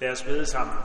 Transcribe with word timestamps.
Lad 0.00 0.10
os 0.10 0.22
bede 0.22 0.46
sammen. 0.46 0.76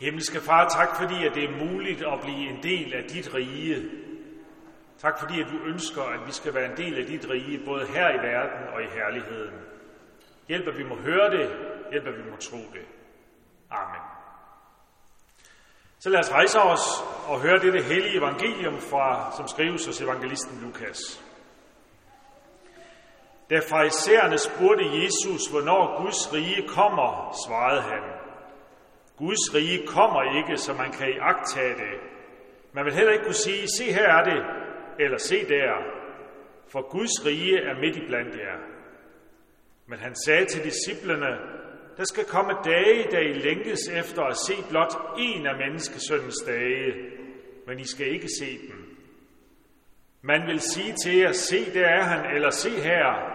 Himmelske 0.00 0.40
Far, 0.40 0.68
tak 0.68 0.96
fordi 0.96 1.26
at 1.26 1.34
det 1.34 1.44
er 1.44 1.66
muligt 1.66 2.02
at 2.02 2.20
blive 2.22 2.50
en 2.50 2.62
del 2.62 2.94
af 2.94 3.04
dit 3.08 3.34
rige. 3.34 3.90
Tak 4.98 5.18
fordi 5.18 5.40
at 5.40 5.46
du 5.52 5.58
ønsker, 5.66 6.02
at 6.02 6.26
vi 6.26 6.32
skal 6.32 6.54
være 6.54 6.70
en 6.70 6.76
del 6.76 6.98
af 6.98 7.06
dit 7.06 7.30
rige, 7.30 7.64
både 7.64 7.86
her 7.86 8.08
i 8.10 8.26
verden 8.26 8.68
og 8.74 8.82
i 8.82 8.86
herligheden. 8.86 9.54
Hjælp, 10.48 10.68
at 10.68 10.78
vi 10.78 10.84
må 10.84 10.96
høre 10.96 11.30
det. 11.30 11.50
Hjælp, 11.90 12.06
at 12.06 12.16
vi 12.16 12.30
må 12.30 12.36
tro 12.36 12.56
det. 12.56 12.86
Amen. 13.70 14.00
Så 15.98 16.10
lad 16.10 16.20
os 16.20 16.32
rejse 16.32 16.58
os 16.58 16.80
og 17.28 17.40
høre 17.40 17.58
dette 17.58 17.82
hellige 17.82 18.18
evangelium, 18.18 18.78
fra, 18.78 19.32
som 19.36 19.48
skrives 19.48 19.86
hos 19.86 20.00
evangelisten 20.00 20.60
Lukas. 20.62 21.23
Da 23.50 23.58
farisæerne 23.70 24.38
spurgte 24.38 24.84
Jesus, 24.84 25.50
hvornår 25.50 26.02
Guds 26.02 26.32
rige 26.32 26.68
kommer, 26.68 27.36
svarede 27.46 27.82
han, 27.82 28.02
Guds 29.16 29.54
rige 29.54 29.86
kommer 29.86 30.22
ikke, 30.38 30.56
så 30.56 30.72
man 30.72 30.92
kan 30.92 31.08
iagtage 31.08 31.74
det. 31.74 31.94
Man 32.72 32.84
vil 32.84 32.94
heller 32.94 33.12
ikke 33.12 33.24
kunne 33.24 33.34
sige, 33.34 33.68
se 33.78 33.84
her 33.92 34.08
er 34.08 34.24
det, 34.24 34.44
eller 34.98 35.18
se 35.18 35.48
der, 35.48 35.72
for 36.72 36.90
Guds 36.90 37.26
rige 37.26 37.58
er 37.58 37.74
midt 37.80 37.96
i 37.96 38.06
blandt 38.06 38.34
jer. 38.36 38.58
Men 39.86 39.98
han 39.98 40.14
sagde 40.24 40.44
til 40.44 40.64
disciplene, 40.64 41.26
der 41.96 42.04
skal 42.04 42.24
komme 42.24 42.52
dage, 42.64 43.10
da 43.10 43.18
I 43.18 43.32
længtes 43.32 43.88
efter 43.88 44.22
at 44.22 44.36
se 44.36 44.54
blot 44.70 44.94
en 45.18 45.46
af 45.46 45.56
menneskesøndens 45.56 46.42
dage, 46.46 46.94
men 47.66 47.80
I 47.80 47.86
skal 47.86 48.06
ikke 48.06 48.28
se 48.40 48.58
dem. 48.68 48.96
Man 50.22 50.46
vil 50.46 50.60
sige 50.60 50.94
til 51.04 51.16
jer, 51.16 51.32
se 51.32 51.74
der 51.74 51.86
er 51.86 52.02
han, 52.02 52.34
eller 52.34 52.50
se 52.50 52.70
her, 52.70 53.33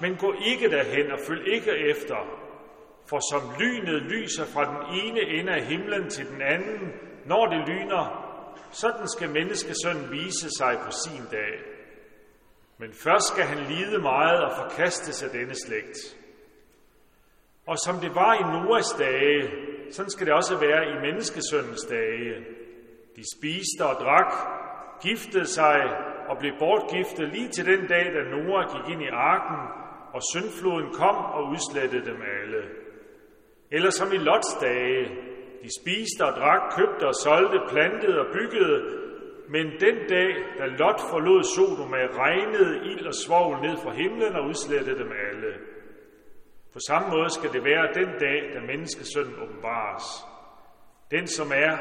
men 0.00 0.16
gå 0.16 0.34
ikke 0.46 0.70
derhen 0.70 1.10
og 1.10 1.18
følg 1.26 1.54
ikke 1.54 1.70
efter, 1.90 2.16
for 3.08 3.20
som 3.30 3.42
lynet 3.60 4.02
lyser 4.02 4.44
fra 4.44 4.64
den 4.72 5.00
ene 5.00 5.20
ende 5.20 5.52
af 5.52 5.64
himlen 5.64 6.10
til 6.10 6.26
den 6.26 6.42
anden, 6.42 6.92
når 7.26 7.46
det 7.46 7.68
lyner, 7.68 8.04
sådan 8.70 9.08
skal 9.08 9.30
menneskesønnen 9.30 10.10
vise 10.10 10.48
sig 10.58 10.78
på 10.84 10.90
sin 10.90 11.24
dag. 11.30 11.54
Men 12.78 12.92
først 12.92 13.26
skal 13.32 13.44
han 13.44 13.58
lide 13.58 13.98
meget 13.98 14.44
og 14.44 14.52
forkastes 14.56 15.22
af 15.22 15.30
denne 15.30 15.54
slægt. 15.66 16.16
Og 17.66 17.76
som 17.84 18.00
det 18.00 18.14
var 18.14 18.34
i 18.34 18.42
Noas 18.42 18.90
dage, 18.98 19.50
sådan 19.90 20.10
skal 20.10 20.26
det 20.26 20.34
også 20.34 20.56
være 20.56 20.82
i 20.92 21.00
menneskesøndens 21.06 21.84
dage. 21.84 22.34
De 23.16 23.22
spiste 23.36 23.82
og 23.84 23.94
drak, 24.04 24.32
giftede 25.02 25.46
sig 25.46 25.76
og 26.28 26.38
blev 26.38 26.52
bortgiftet 26.58 27.28
lige 27.34 27.48
til 27.48 27.66
den 27.66 27.86
dag, 27.86 28.04
da 28.14 28.20
Noah 28.32 28.64
gik 28.74 28.92
ind 28.92 29.02
i 29.02 29.10
arken, 29.12 29.60
og 30.14 30.20
syndfloden 30.32 30.88
kom 31.00 31.16
og 31.16 31.42
udslettede 31.52 32.06
dem 32.10 32.20
alle. 32.38 32.62
Eller 33.70 33.90
som 33.90 34.12
i 34.12 34.16
Lots 34.16 34.54
dage, 34.60 35.02
de 35.62 35.70
spiste 35.80 36.22
og 36.28 36.32
drak, 36.40 36.62
købte 36.76 37.04
og 37.06 37.14
solgte, 37.24 37.58
plantede 37.72 38.20
og 38.20 38.26
byggede, 38.32 38.78
men 39.48 39.66
den 39.80 39.96
dag, 40.08 40.30
da 40.58 40.64
Lot 40.66 41.00
forlod 41.10 41.42
Sodoma, 41.54 42.02
regnede 42.22 42.72
ild 42.90 43.06
og 43.06 43.14
svovl 43.14 43.62
ned 43.66 43.76
fra 43.82 43.92
himlen 43.92 44.36
og 44.36 44.46
udslettede 44.48 44.98
dem 44.98 45.12
alle. 45.28 45.52
På 46.72 46.78
samme 46.88 47.08
måde 47.08 47.30
skal 47.30 47.52
det 47.52 47.64
være 47.64 47.94
den 47.94 48.10
dag, 48.20 48.38
da 48.54 48.60
menneskesønnen 48.60 49.34
åbenbares. 49.42 50.06
Den, 51.10 51.26
som 51.26 51.48
er, 51.54 51.76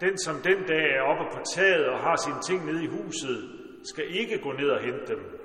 den, 0.00 0.18
som 0.18 0.34
den 0.48 0.66
dag 0.66 0.84
er 0.96 1.02
oppe 1.02 1.24
på 1.36 1.40
taget 1.54 1.86
og 1.86 1.98
har 1.98 2.16
sine 2.16 2.40
ting 2.48 2.66
nede 2.66 2.84
i 2.84 2.86
huset, 2.86 3.57
skal 3.84 4.16
ikke 4.20 4.38
gå 4.38 4.52
ned 4.52 4.70
og 4.70 4.80
hente 4.80 5.06
dem. 5.06 5.38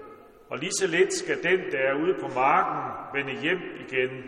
Og 0.50 0.58
lige 0.58 0.72
så 0.80 0.88
lidt 0.88 1.14
skal 1.14 1.44
den, 1.44 1.60
der 1.72 1.80
er 1.80 1.94
ude 1.94 2.16
på 2.22 2.28
marken, 2.28 2.80
vende 3.14 3.42
hjem 3.42 3.60
igen. 3.88 4.24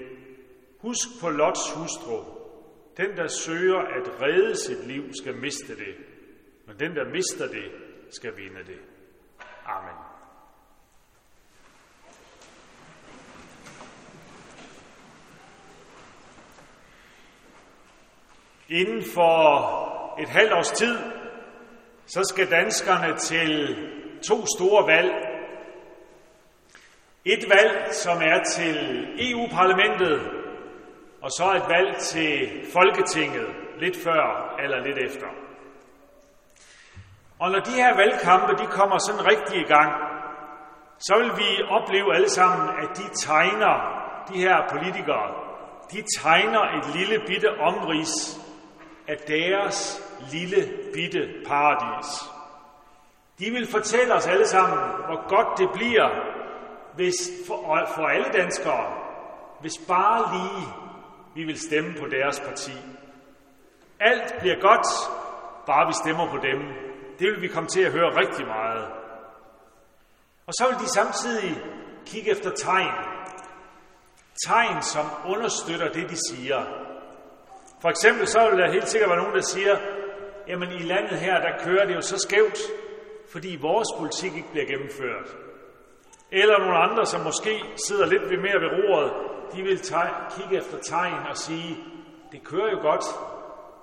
Husk 0.79 1.07
på 1.21 1.29
Lots 1.29 1.71
hustru. 1.75 2.23
Den, 2.97 3.17
der 3.17 3.27
søger 3.27 3.79
at 3.79 4.21
redde 4.21 4.55
sit 4.55 4.87
liv, 4.87 5.03
skal 5.13 5.35
miste 5.35 5.75
det. 5.75 5.95
Men 6.67 6.79
den, 6.79 6.95
der 6.95 7.09
mister 7.09 7.47
det, 7.47 7.71
skal 8.09 8.37
vinde 8.37 8.59
det. 8.67 8.79
Amen. 9.65 9.95
Inden 18.69 19.03
for 19.13 20.19
et 20.19 20.29
halvt 20.29 20.53
års 20.53 20.71
tid, 20.71 20.97
så 22.05 22.23
skal 22.33 22.51
danskerne 22.51 23.17
til 23.17 23.75
to 24.27 24.45
store 24.57 24.87
valg. 24.87 25.11
Et 27.25 27.45
valg, 27.49 27.93
som 27.93 28.17
er 28.21 28.43
til 28.43 29.07
EU-parlamentet, 29.19 30.21
og 31.21 31.31
så 31.31 31.53
et 31.55 31.69
valg 31.69 31.97
til 31.97 32.49
Folketinget 32.73 33.47
lidt 33.79 33.97
før 34.03 34.55
eller 34.63 34.79
lidt 34.85 34.97
efter. 34.97 35.27
Og 37.39 37.51
når 37.51 37.59
de 37.59 37.71
her 37.71 37.95
valgkampe 37.95 38.63
de 38.63 38.67
kommer 38.67 38.97
sådan 38.97 39.27
rigtig 39.31 39.57
i 39.61 39.63
gang, 39.63 39.91
så 40.99 41.13
vil 41.17 41.31
vi 41.37 41.63
opleve 41.69 42.15
alle 42.15 42.29
sammen, 42.29 42.69
at 42.69 42.97
de 42.97 43.03
tegner, 43.25 43.75
de 44.29 44.37
her 44.37 44.57
politikere, 44.71 45.27
de 45.91 46.03
tegner 46.21 46.61
et 46.77 46.95
lille 46.95 47.19
bitte 47.27 47.49
omrids 47.59 48.39
af 49.07 49.17
deres 49.27 50.01
lille 50.31 50.73
bitte 50.93 51.21
paradis. 51.47 52.34
De 53.39 53.51
vil 53.51 53.67
fortælle 53.71 54.13
os 54.13 54.27
alle 54.27 54.47
sammen, 54.47 54.79
hvor 54.79 55.27
godt 55.27 55.57
det 55.57 55.69
bliver 55.73 56.09
hvis 56.95 57.15
for, 57.47 57.87
for 57.95 58.07
alle 58.07 58.27
danskere, 58.33 58.93
hvis 59.61 59.73
bare 59.87 60.33
lige 60.35 60.67
vi 61.35 61.43
vil 61.43 61.59
stemme 61.59 61.93
på 61.99 62.05
deres 62.05 62.39
parti. 62.39 62.71
Alt 63.99 64.35
bliver 64.39 64.59
godt, 64.61 64.87
bare 65.65 65.87
vi 65.87 65.93
stemmer 66.03 66.29
på 66.31 66.37
dem. 66.37 66.59
Det 67.19 67.27
vil 67.31 67.41
vi 67.41 67.47
komme 67.47 67.69
til 67.69 67.81
at 67.81 67.91
høre 67.91 68.15
rigtig 68.15 68.47
meget. 68.47 68.85
Og 70.47 70.53
så 70.53 70.67
vil 70.69 70.79
de 70.79 70.93
samtidig 70.93 71.63
kigge 72.05 72.31
efter 72.31 72.49
tegn. 72.49 72.93
Tegn, 74.47 74.81
som 74.81 75.05
understøtter 75.25 75.91
det, 75.91 76.09
de 76.09 76.17
siger. 76.29 76.65
For 77.81 77.89
eksempel 77.89 78.27
så 78.27 78.49
vil 78.49 78.59
der 78.59 78.71
helt 78.71 78.89
sikkert 78.89 79.09
være 79.09 79.19
nogen, 79.19 79.35
der 79.35 79.41
siger, 79.41 79.77
jamen 80.47 80.71
i 80.71 80.79
landet 80.79 81.19
her, 81.19 81.39
der 81.39 81.63
kører 81.63 81.85
det 81.85 81.95
jo 81.95 82.01
så 82.01 82.17
skævt, 82.17 82.57
fordi 83.31 83.57
vores 83.61 83.87
politik 83.97 84.35
ikke 84.35 84.51
bliver 84.51 84.65
gennemført. 84.65 85.37
Eller 86.31 86.59
nogle 86.59 86.77
andre, 86.77 87.05
som 87.05 87.21
måske 87.21 87.63
sidder 87.87 88.05
lidt 88.05 88.29
ved 88.29 88.37
mere 88.37 88.61
ved 88.63 88.69
roret, 88.77 89.11
de 89.53 89.63
vil 89.63 89.79
kigge 90.37 90.57
efter 90.57 90.77
tegn 90.79 91.27
og 91.29 91.37
sige, 91.37 91.77
det 92.31 92.43
kører 92.43 92.71
jo 92.71 92.79
godt, 92.81 93.05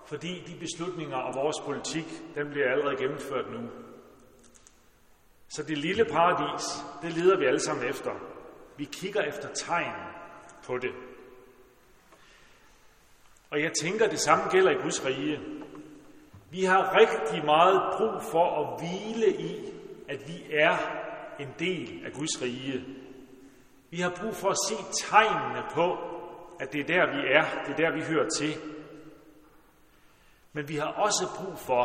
fordi 0.06 0.42
de 0.46 0.54
beslutninger 0.60 1.16
og 1.16 1.34
vores 1.34 1.56
politik, 1.64 2.06
den 2.34 2.50
bliver 2.50 2.70
allerede 2.72 2.96
gennemført 2.96 3.50
nu. 3.50 3.68
Så 5.48 5.62
det 5.62 5.78
lille 5.78 6.04
paradis, 6.04 6.64
det 7.02 7.12
leder 7.12 7.38
vi 7.38 7.44
alle 7.44 7.60
sammen 7.60 7.88
efter. 7.88 8.10
Vi 8.76 8.84
kigger 8.84 9.22
efter 9.22 9.48
tegn 9.54 9.92
på 10.66 10.78
det. 10.78 10.92
Og 13.50 13.60
jeg 13.62 13.70
tænker, 13.82 14.08
det 14.08 14.20
samme 14.20 14.44
gælder 14.50 14.70
i 14.70 14.82
Guds 14.82 15.06
rige. 15.06 15.40
Vi 16.52 16.64
har 16.64 16.96
rigtig 17.00 17.44
meget 17.44 17.82
brug 17.96 18.22
for 18.32 18.46
at 18.60 18.80
hvile 18.80 19.40
i, 19.40 19.72
at 20.08 20.28
vi 20.28 20.44
er 20.50 20.76
en 21.38 21.48
del 21.58 22.06
af 22.06 22.12
Guds 22.12 22.42
rige. 22.42 22.84
Vi 23.90 23.96
har 23.96 24.12
brug 24.20 24.34
for 24.34 24.48
at 24.48 24.56
se 24.68 25.06
tegnene 25.06 25.62
på, 25.74 25.96
at 26.60 26.72
det 26.72 26.80
er 26.80 26.84
der, 26.84 27.06
vi 27.14 27.20
er, 27.32 27.44
det 27.64 27.72
er 27.72 27.76
der, 27.76 27.94
vi 27.94 28.02
hører 28.02 28.28
til. 28.28 28.54
Men 30.52 30.68
vi 30.68 30.76
har 30.76 30.86
også 30.86 31.26
brug 31.38 31.58
for, 31.58 31.82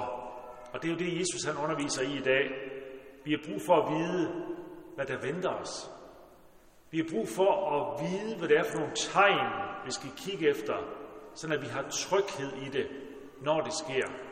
og 0.73 0.81
det 0.81 0.87
er 0.87 0.91
jo 0.93 0.99
det, 0.99 1.19
Jesus 1.19 1.43
han 1.43 1.57
underviser 1.63 2.01
i 2.01 2.17
i 2.17 2.21
dag, 2.21 2.49
vi 3.25 3.31
har 3.31 3.39
brug 3.49 3.61
for 3.61 3.75
at 3.75 3.93
vide, 3.93 4.45
hvad 4.95 5.05
der 5.05 5.17
venter 5.21 5.49
os. 5.49 5.91
Vi 6.91 6.97
har 6.97 7.05
brug 7.11 7.27
for 7.27 7.51
at 7.75 8.03
vide, 8.03 8.37
hvad 8.37 8.47
det 8.49 8.57
er 8.57 8.63
for 8.63 8.77
nogle 8.77 8.95
tegn, 8.95 9.51
vi 9.85 9.91
skal 9.91 10.09
kigge 10.17 10.49
efter, 10.49 10.75
så 11.35 11.47
at 11.53 11.61
vi 11.61 11.67
har 11.67 11.85
tryghed 11.89 12.53
i 12.53 12.69
det, 12.69 12.87
når 13.41 13.61
det 13.61 13.73
sker. 13.73 14.26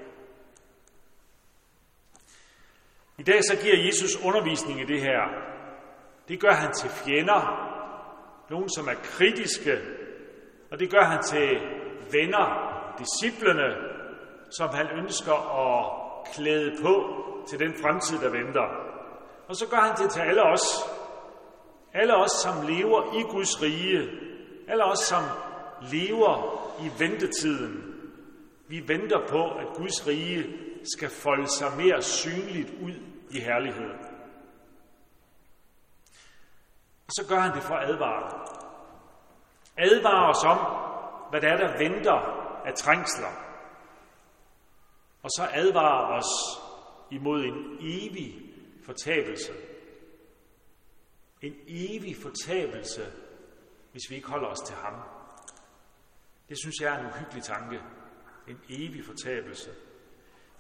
I 3.18 3.24
dag 3.24 3.44
så 3.44 3.58
giver 3.64 3.86
Jesus 3.86 4.24
undervisning 4.26 4.82
i 4.82 4.86
det 4.86 5.02
her. 5.02 5.22
Det 6.28 6.40
gør 6.40 6.52
han 6.52 6.74
til 6.74 6.90
fjender, 6.90 7.42
nogen 8.50 8.70
som 8.70 8.88
er 8.88 8.94
kritiske, 9.04 9.78
og 10.72 10.80
det 10.80 10.92
gør 10.92 11.02
han 11.02 11.24
til 11.24 11.60
venner, 12.12 12.46
disciplene, 13.00 13.76
som 14.50 14.70
han 14.70 14.88
ønsker 15.00 15.38
at 15.66 16.06
klæde 16.36 16.78
på 16.82 16.94
til 17.50 17.60
den 17.60 17.74
fremtid, 17.82 18.20
der 18.20 18.30
venter. 18.30 18.68
Og 19.48 19.56
så 19.56 19.68
gør 19.70 19.78
han 19.78 20.04
det 20.04 20.12
til 20.12 20.20
alle 20.20 20.44
os. 20.44 20.66
Alle 21.94 22.16
os, 22.16 22.32
som 22.32 22.68
lever 22.68 23.20
i 23.20 23.22
Guds 23.22 23.62
rige. 23.62 24.10
Alle 24.68 24.84
os, 24.84 25.00
som 25.00 25.24
lever 25.92 26.36
i 26.86 26.92
ventetiden. 27.00 27.84
Vi 28.68 28.84
venter 28.88 29.28
på, 29.30 29.44
at 29.44 29.68
Guds 29.76 30.08
rige 30.08 30.46
skal 30.94 31.10
folde 31.10 31.48
sig 31.48 31.78
mere 31.78 32.02
synligt 32.02 32.70
ud 32.82 32.96
i 33.32 33.40
herlighed. 33.40 33.92
Og 37.08 37.12
så 37.12 37.26
gør 37.30 37.40
han 37.40 37.56
det 37.56 37.64
for 37.64 37.76
at 37.76 37.90
advare. 37.90 38.48
Advarer 39.78 40.30
os 40.30 40.44
om, 40.44 40.60
hvad 41.30 41.42
der 41.42 41.50
er, 41.50 41.58
der 41.58 41.78
venter 41.78 42.20
af 42.66 42.74
trængsler. 42.74 43.46
Og 45.24 45.30
så 45.30 45.50
advarer 45.54 46.18
os 46.18 46.32
imod 47.12 47.44
en 47.44 47.78
evig 47.82 48.54
fortabelse. 48.86 49.54
En 51.42 51.56
evig 51.68 52.16
fortabelse, 52.22 53.14
hvis 53.92 54.10
vi 54.10 54.16
ikke 54.16 54.30
holder 54.30 54.48
os 54.48 54.60
til 54.60 54.76
ham. 54.76 54.94
Det 56.50 56.58
synes 56.60 56.76
jeg 56.82 56.96
er 56.96 57.00
en 57.00 57.06
uhyggelig 57.06 57.44
tanke. 57.44 57.82
En 58.48 58.62
evig 58.70 59.06
fortabelse. 59.06 59.72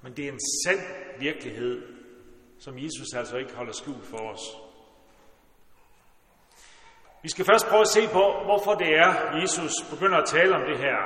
Men 0.06 0.14
det 0.14 0.26
er 0.26 0.32
en 0.32 0.40
sand 0.66 0.80
virkelighed, 1.20 1.82
som 2.60 2.78
Jesus 2.78 3.14
altså 3.18 3.38
ikke 3.38 3.54
holder 3.54 3.74
skjult 3.74 4.06
for 4.06 4.18
os. 4.18 4.44
Vi 7.24 7.30
skal 7.30 7.46
først 7.46 7.68
prøve 7.68 7.82
at 7.82 7.88
se 7.88 8.08
på, 8.08 8.24
hvorfor 8.48 8.74
det 8.74 8.88
er, 8.88 9.40
Jesus 9.42 9.72
begynder 9.90 10.18
at 10.18 10.26
tale 10.26 10.56
om 10.56 10.62
det 10.70 10.78
her. 10.78 10.98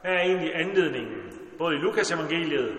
Hvad 0.00 0.12
er 0.12 0.20
egentlig 0.20 0.54
anledningen? 0.54 1.20
Både 1.58 1.74
i 1.74 1.78
Lukas 1.78 2.10
evangeliet, 2.10 2.78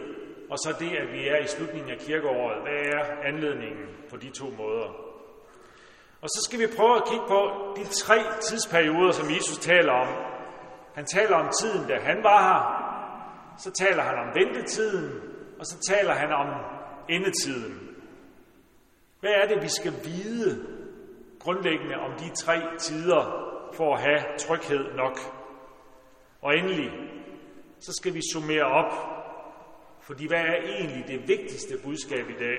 og 0.49 0.57
så 0.57 0.75
det, 0.79 0.91
at 0.95 1.07
vi 1.13 1.27
er 1.27 1.37
i 1.43 1.47
slutningen 1.47 1.91
af 1.91 1.97
kirkeåret. 1.99 2.61
Hvad 2.61 2.81
er 2.95 3.03
anledningen 3.29 3.85
på 4.09 4.17
de 4.17 4.29
to 4.29 4.45
måder? 4.57 4.89
Og 6.21 6.29
så 6.29 6.39
skal 6.47 6.59
vi 6.59 6.75
prøve 6.77 6.95
at 6.95 7.07
kigge 7.09 7.25
på 7.27 7.41
de 7.77 7.83
tre 7.83 8.17
tidsperioder, 8.41 9.11
som 9.11 9.29
Jesus 9.35 9.57
taler 9.57 9.93
om. 9.93 10.07
Han 10.95 11.05
taler 11.05 11.35
om 11.35 11.49
tiden, 11.61 11.87
da 11.87 11.95
han 11.99 12.23
var 12.23 12.41
her. 12.49 12.89
Så 13.57 13.71
taler 13.71 14.03
han 14.03 14.15
om 14.15 14.27
ventetiden, 14.35 15.28
og 15.59 15.65
så 15.65 15.79
taler 15.89 16.13
han 16.13 16.31
om 16.31 16.47
endetiden. 17.09 17.89
Hvad 19.19 19.31
er 19.31 19.47
det, 19.47 19.63
vi 19.63 19.67
skal 19.67 19.93
vide 20.05 20.67
grundlæggende 21.39 21.95
om 21.95 22.11
de 22.19 22.35
tre 22.35 22.77
tider 22.77 23.49
for 23.73 23.95
at 23.95 24.01
have 24.01 24.23
tryghed 24.37 24.93
nok? 24.95 25.17
Og 26.41 26.57
endelig, 26.57 26.91
så 27.79 27.93
skal 27.93 28.13
vi 28.13 28.21
summere 28.33 28.63
op, 28.63 28.93
fordi 30.01 30.27
hvad 30.27 30.41
er 30.41 30.55
egentlig 30.55 31.05
det 31.07 31.27
vigtigste 31.27 31.77
budskab 31.83 32.29
i 32.29 32.39
dag? 32.39 32.57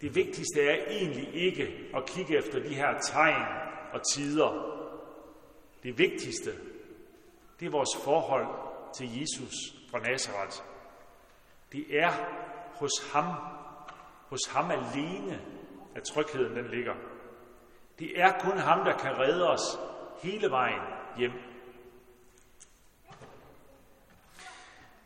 Det 0.00 0.14
vigtigste 0.14 0.62
er 0.62 0.84
egentlig 0.90 1.34
ikke 1.34 1.90
at 1.96 2.06
kigge 2.06 2.38
efter 2.38 2.60
de 2.60 2.74
her 2.74 3.00
tegn 3.00 3.46
og 3.92 4.00
tider. 4.14 4.78
Det 5.82 5.98
vigtigste, 5.98 6.50
det 7.60 7.66
er 7.66 7.70
vores 7.70 8.04
forhold 8.04 8.46
til 8.96 9.20
Jesus 9.20 9.54
fra 9.90 9.98
Nazareth. 9.98 10.71
Det 11.72 11.84
er 11.90 12.10
hos 12.80 13.12
ham, 13.12 13.24
hos 14.30 14.40
ham 14.54 14.70
alene, 14.70 15.40
at 15.96 16.02
trygheden 16.02 16.56
den 16.56 16.66
ligger. 16.66 16.94
Det 17.98 18.20
er 18.20 18.32
kun 18.40 18.58
ham, 18.58 18.84
der 18.84 18.96
kan 18.96 19.18
redde 19.18 19.48
os 19.48 19.78
hele 20.22 20.50
vejen 20.50 20.80
hjem. 21.16 21.32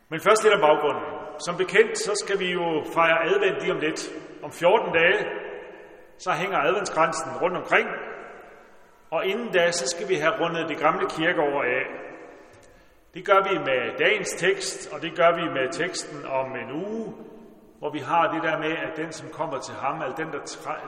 Men 0.09 0.19
først 0.19 0.43
lidt 0.43 0.53
om 0.53 0.61
baggrunden. 0.61 1.03
Som 1.45 1.57
bekendt, 1.57 1.97
så 1.97 2.11
skal 2.23 2.39
vi 2.39 2.51
jo 2.51 2.83
fejre 2.93 3.25
advent 3.25 3.61
lige 3.61 3.73
om 3.73 3.79
lidt. 3.79 4.01
Om 4.43 4.51
14 4.51 4.93
dage, 4.93 5.19
så 6.17 6.31
hænger 6.31 6.57
adventskransen 6.57 7.31
rundt 7.41 7.57
omkring. 7.57 7.87
Og 9.11 9.25
inden 9.25 9.51
da, 9.51 9.71
så 9.71 9.87
skal 9.87 10.09
vi 10.09 10.15
have 10.15 10.33
rundet 10.41 10.69
det 10.69 10.77
gamle 10.79 11.09
kirkeår 11.09 11.63
af. 11.63 11.83
Det 13.17 13.25
gør 13.25 13.49
vi 13.49 13.57
med 13.59 13.97
dagens 13.97 14.29
tekst, 14.29 14.93
og 14.93 15.01
det 15.01 15.15
gør 15.15 15.35
vi 15.35 15.53
med 15.53 15.71
teksten 15.71 16.25
om 16.25 16.55
en 16.55 16.71
uge, 16.71 17.13
hvor 17.79 17.89
vi 17.89 17.99
har 17.99 18.33
det 18.33 18.43
der 18.43 18.57
med, 18.57 18.71
at 18.71 18.97
den, 18.97 19.11
som 19.11 19.29
kommer 19.29 19.59
til 19.59 19.73
ham, 19.73 20.01
eller 20.01 20.15
den, 20.15 20.27
der, 20.27 20.39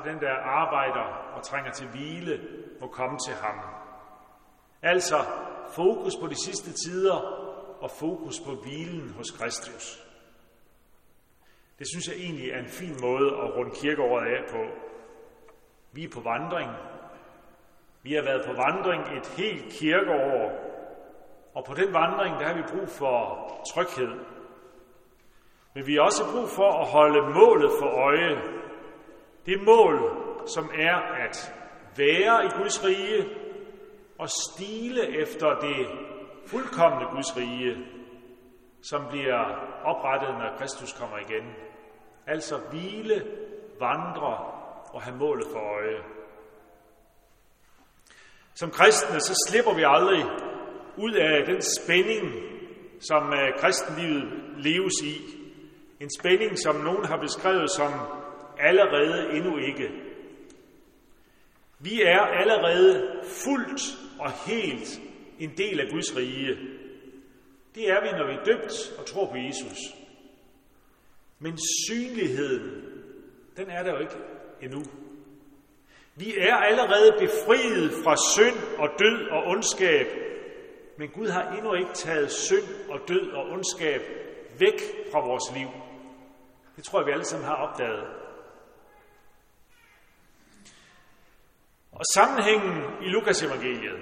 den, 0.06 0.20
der 0.20 0.34
arbejder 0.34 1.34
og 1.36 1.44
trænger 1.44 1.72
til 1.72 1.88
hvile, 1.88 2.42
må 2.82 2.88
komme 2.88 3.18
til 3.28 3.34
ham. 3.34 3.56
Altså 4.82 5.16
fokus 5.76 6.16
på 6.22 6.28
de 6.28 6.44
sidste 6.46 6.72
tider, 6.74 7.16
og 7.82 7.92
fokus 7.92 8.40
på 8.40 8.52
hvilen 8.52 9.14
hos 9.18 9.32
Kristus. 9.32 10.04
Det 11.80 11.88
synes 11.88 12.08
jeg 12.08 12.16
egentlig 12.16 12.52
er 12.52 12.60
en 12.60 12.70
fin 12.70 12.96
måde 13.02 13.28
at 13.28 13.56
runde 13.56 13.72
kirkeåret 13.76 14.26
af 14.26 14.52
på. 14.52 14.64
Vi 15.92 16.04
er 16.04 16.10
på 16.10 16.22
vandring. 16.22 16.72
Vi 18.04 18.14
har 18.14 18.22
været 18.22 18.46
på 18.46 18.54
vandring 18.54 19.18
et 19.18 19.28
helt 19.28 19.74
kirkeår, 19.74 20.69
og 21.56 21.66
på 21.66 21.74
den 21.74 21.94
vandring, 21.94 22.40
der 22.40 22.48
har 22.48 22.54
vi 22.54 22.64
brug 22.72 22.90
for 22.90 23.48
tryghed. 23.74 24.20
Men 25.74 25.88
vi 25.88 25.96
har 25.96 26.02
også 26.02 26.24
brug 26.34 26.50
for 26.50 26.72
at 26.82 26.88
holde 26.88 27.22
målet 27.34 27.72
for 27.80 27.88
øje. 27.88 28.42
Det 29.46 29.64
mål, 29.64 29.96
som 30.48 30.70
er 30.74 30.96
at 30.96 31.54
være 31.98 32.46
i 32.46 32.50
Guds 32.50 32.86
rige 32.86 33.30
og 34.20 34.30
stile 34.30 35.22
efter 35.22 35.60
det 35.60 35.88
fuldkommende 36.48 37.06
Guds 37.12 37.38
rige, 37.38 37.78
som 38.82 39.08
bliver 39.10 39.40
oprettet, 39.84 40.30
når 40.30 40.58
Kristus 40.58 40.94
kommer 40.94 41.18
igen. 41.18 41.56
Altså 42.28 42.58
hvile, 42.58 43.26
vandre 43.80 44.38
og 44.94 45.02
have 45.02 45.18
målet 45.18 45.48
for 45.54 45.60
øje. 45.60 46.04
Som 48.56 48.72
kristne, 48.72 49.20
så 49.20 49.46
slipper 49.48 49.74
vi 49.74 49.84
aldrig 49.86 50.49
ud 51.00 51.14
af 51.14 51.46
den 51.46 51.62
spænding, 51.78 52.26
som 53.00 53.34
øh, 53.34 53.60
kristenlivet 53.60 54.24
leves 54.58 54.94
i. 55.04 55.16
En 56.00 56.10
spænding, 56.20 56.60
som 56.60 56.76
nogen 56.76 57.06
har 57.06 57.18
beskrevet 57.18 57.72
som 57.72 57.92
allerede 58.60 59.38
endnu 59.38 59.58
ikke. 59.58 59.90
Vi 61.80 62.02
er 62.02 62.20
allerede 62.20 63.22
fuldt 63.24 63.82
og 64.20 64.32
helt 64.32 65.00
en 65.40 65.54
del 65.58 65.80
af 65.80 65.88
Guds 65.92 66.16
rige. 66.16 66.58
Det 67.76 67.90
er 67.90 68.02
vi, 68.02 68.12
når 68.18 68.28
vi 68.28 68.34
er 68.34 68.44
døbt 68.44 68.74
og 69.00 69.06
tror 69.06 69.26
på 69.32 69.38
Jesus. 69.38 69.78
Men 71.40 71.58
synligheden, 71.88 72.84
den 73.58 73.70
er 73.70 73.84
der 73.84 73.92
jo 73.92 74.00
ikke 74.00 74.16
endnu. 74.62 74.84
Vi 76.16 76.36
er 76.38 76.56
allerede 76.56 77.12
befriet 77.20 77.92
fra 78.04 78.16
synd 78.36 78.78
og 78.78 78.90
død 79.00 79.28
og 79.32 79.44
ondskab, 79.44 80.08
men 81.00 81.10
Gud 81.10 81.30
har 81.30 81.52
endnu 81.52 81.74
ikke 81.74 81.94
taget 81.94 82.32
synd 82.32 82.90
og 82.90 83.00
død 83.08 83.32
og 83.32 83.50
ondskab 83.50 84.02
væk 84.60 84.82
fra 85.12 85.20
vores 85.20 85.44
liv. 85.58 85.68
Det 86.76 86.84
tror 86.84 87.00
jeg, 87.00 87.08
vi 87.08 87.12
alle 87.12 87.26
sammen 87.26 87.48
har 87.48 87.56
opdaget. 87.56 88.08
Og 91.92 92.02
sammenhængen 92.16 92.84
i 93.02 93.10
Lukas 93.10 93.44
evangeliet, 93.44 94.00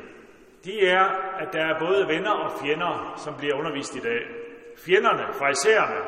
det 0.63 0.89
er, 0.89 1.05
at 1.41 1.53
der 1.53 1.65
er 1.65 1.79
både 1.79 2.07
venner 2.07 2.31
og 2.31 2.59
fjender, 2.61 3.13
som 3.17 3.35
bliver 3.37 3.55
undervist 3.55 3.95
i 3.95 3.99
dag. 3.99 4.21
Fjenderne, 4.85 5.33
farisæerne, 5.33 6.01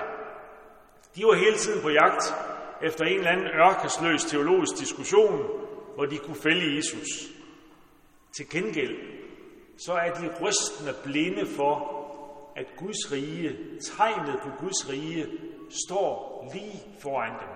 de 1.16 1.24
var 1.24 1.34
hele 1.34 1.58
tiden 1.58 1.82
på 1.82 1.90
jagt 1.90 2.34
efter 2.82 3.06
en 3.06 3.18
eller 3.18 3.32
anden 3.32 3.48
ørkesløs 3.48 4.24
teologisk 4.26 4.80
diskussion, 4.80 5.50
hvor 5.96 6.06
de 6.06 6.18
kunne 6.18 6.42
fælde 6.44 6.76
Jesus. 6.76 7.08
Til 8.32 8.50
gengæld, 8.50 9.19
så 9.86 9.94
er 9.94 10.14
de 10.14 10.28
rystende 10.42 10.94
blinde 11.04 11.46
for, 11.46 12.00
at 12.56 12.66
Guds 12.78 13.12
rige, 13.12 13.58
tegnet 13.82 14.40
på 14.44 14.50
Guds 14.60 14.90
rige, 14.90 15.28
står 15.86 16.50
lige 16.54 16.84
foran 17.02 17.32
dem. 17.32 17.50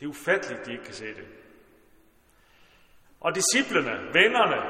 Det 0.00 0.04
er 0.04 0.10
ufatteligt, 0.10 0.66
de 0.66 0.72
ikke 0.72 0.84
kan 0.84 0.94
se 0.94 1.06
det. 1.06 1.26
Og 3.20 3.34
disciplene, 3.34 3.90
vennerne, 3.90 4.60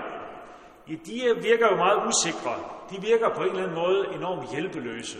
ja, 0.89 0.95
de 1.07 1.25
øh, 1.25 1.43
virker 1.43 1.69
jo 1.71 1.77
meget 1.77 2.09
usikre. 2.09 2.55
De 2.91 3.01
virker 3.01 3.35
på 3.35 3.43
en 3.43 3.49
eller 3.49 3.63
anden 3.63 3.75
måde 3.75 4.15
enormt 4.15 4.51
hjælpeløse. 4.51 5.19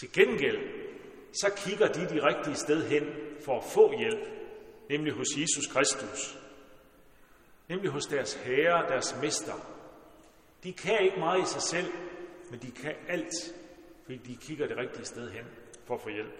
Til 0.00 0.12
gengæld, 0.12 0.58
så 1.32 1.50
kigger 1.56 1.86
de 1.86 2.00
de 2.00 2.26
rigtige 2.26 2.56
sted 2.56 2.88
hen 2.88 3.04
for 3.44 3.58
at 3.58 3.64
få 3.64 3.98
hjælp, 3.98 4.28
nemlig 4.90 5.12
hos 5.12 5.26
Jesus 5.36 5.66
Kristus. 5.66 6.38
Nemlig 7.68 7.90
hos 7.90 8.06
deres 8.06 8.34
herre, 8.34 8.88
deres 8.88 9.16
mester. 9.22 9.52
De 10.62 10.72
kan 10.72 11.00
ikke 11.00 11.18
meget 11.18 11.42
i 11.42 11.46
sig 11.46 11.62
selv, 11.62 11.92
men 12.50 12.60
de 12.60 12.70
kan 12.70 12.94
alt, 13.08 13.34
fordi 14.04 14.16
de 14.16 14.36
kigger 14.36 14.66
det 14.66 14.76
rigtige 14.76 15.04
sted 15.04 15.30
hen 15.30 15.44
for 15.86 15.94
at 15.94 16.00
få 16.00 16.08
hjælp. 16.08 16.38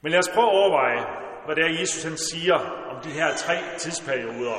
Men 0.00 0.12
lad 0.12 0.18
os 0.18 0.28
prøve 0.34 0.46
at 0.46 0.56
overveje, 0.56 1.04
hvad 1.44 1.56
det 1.56 1.64
er, 1.64 1.80
Jesus 1.80 2.02
han 2.02 2.16
siger 2.16 2.54
om 2.90 3.02
de 3.02 3.10
her 3.10 3.36
tre 3.36 3.78
tidsperioder. 3.78 4.58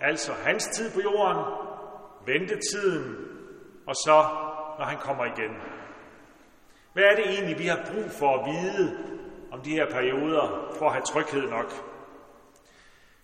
Altså 0.00 0.32
hans 0.32 0.66
tid 0.66 0.90
på 0.94 1.00
jorden, 1.00 1.44
ventetiden, 2.26 3.16
og 3.86 3.94
så 3.94 4.16
når 4.78 4.84
han 4.84 4.98
kommer 4.98 5.24
igen. 5.24 5.52
Hvad 6.92 7.04
er 7.04 7.16
det 7.16 7.26
egentlig, 7.28 7.58
vi 7.58 7.66
har 7.66 7.90
brug 7.92 8.10
for 8.10 8.38
at 8.38 8.52
vide 8.52 8.98
om 9.52 9.60
de 9.62 9.70
her 9.70 9.86
perioder, 9.90 10.74
for 10.78 10.86
at 10.86 10.92
have 10.92 11.04
tryghed 11.04 11.50
nok? 11.50 11.72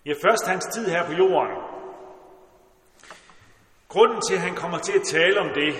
Ja, 0.06 0.12
først 0.12 0.46
hans 0.46 0.64
tid 0.74 0.88
her 0.88 1.06
på 1.06 1.12
jorden. 1.12 1.56
Grunden 3.88 4.20
til, 4.28 4.34
at 4.34 4.40
han 4.40 4.54
kommer 4.54 4.78
til 4.78 4.92
at 4.92 5.02
tale 5.02 5.40
om 5.40 5.48
det, 5.54 5.74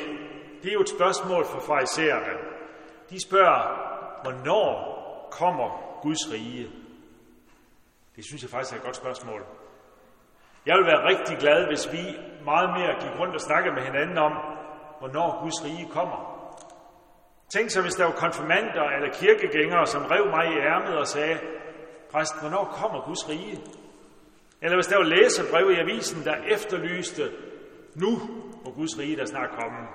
det 0.63 0.69
er 0.69 0.73
jo 0.73 0.81
et 0.81 0.89
spørgsmål 0.89 1.45
for 1.45 1.61
farisæerne. 1.61 2.33
De 3.11 3.23
spørger, 3.23 3.63
hvornår 4.23 4.69
kommer 5.31 6.01
Guds 6.03 6.33
rige? 6.33 6.71
Det 8.17 8.25
synes 8.25 8.43
jeg 8.43 8.51
faktisk 8.51 8.73
er 8.73 8.79
et 8.79 8.85
godt 8.85 8.97
spørgsmål. 8.97 9.43
Jeg 10.67 10.77
vil 10.77 10.87
være 10.87 11.09
rigtig 11.09 11.39
glad, 11.39 11.67
hvis 11.67 11.93
vi 11.93 12.05
meget 12.45 12.71
mere 12.71 13.01
gik 13.01 13.21
rundt 13.21 13.35
og 13.35 13.41
snakkede 13.41 13.75
med 13.75 13.83
hinanden 13.83 14.19
om, 14.19 14.33
hvornår 14.99 15.43
Guds 15.43 15.65
rige 15.65 15.89
kommer. 15.91 16.36
Tænk 17.49 17.71
så, 17.71 17.83
hvis 17.83 17.95
der 17.95 18.05
var 18.05 18.13
konfirmander 18.13 18.83
eller 18.97 19.15
kirkegængere, 19.15 19.87
som 19.87 20.03
rev 20.05 20.27
mig 20.27 20.47
i 20.47 20.59
ærmet 20.59 20.99
og 20.99 21.07
sagde, 21.07 21.39
præst, 22.11 22.41
hvornår 22.41 22.65
kommer 22.65 23.01
Guds 23.07 23.29
rige? 23.29 23.61
Eller 24.63 24.77
hvis 24.77 24.87
der 24.87 24.97
var 24.97 25.05
læserbrev 25.05 25.71
i 25.71 25.75
avisen, 25.75 26.25
der 26.25 26.37
efterlyste, 26.37 27.33
nu 27.95 28.11
må 28.65 28.71
Guds 28.73 28.99
rige 28.99 29.17
der 29.17 29.27
snart 29.27 29.51
komme. 29.51 29.89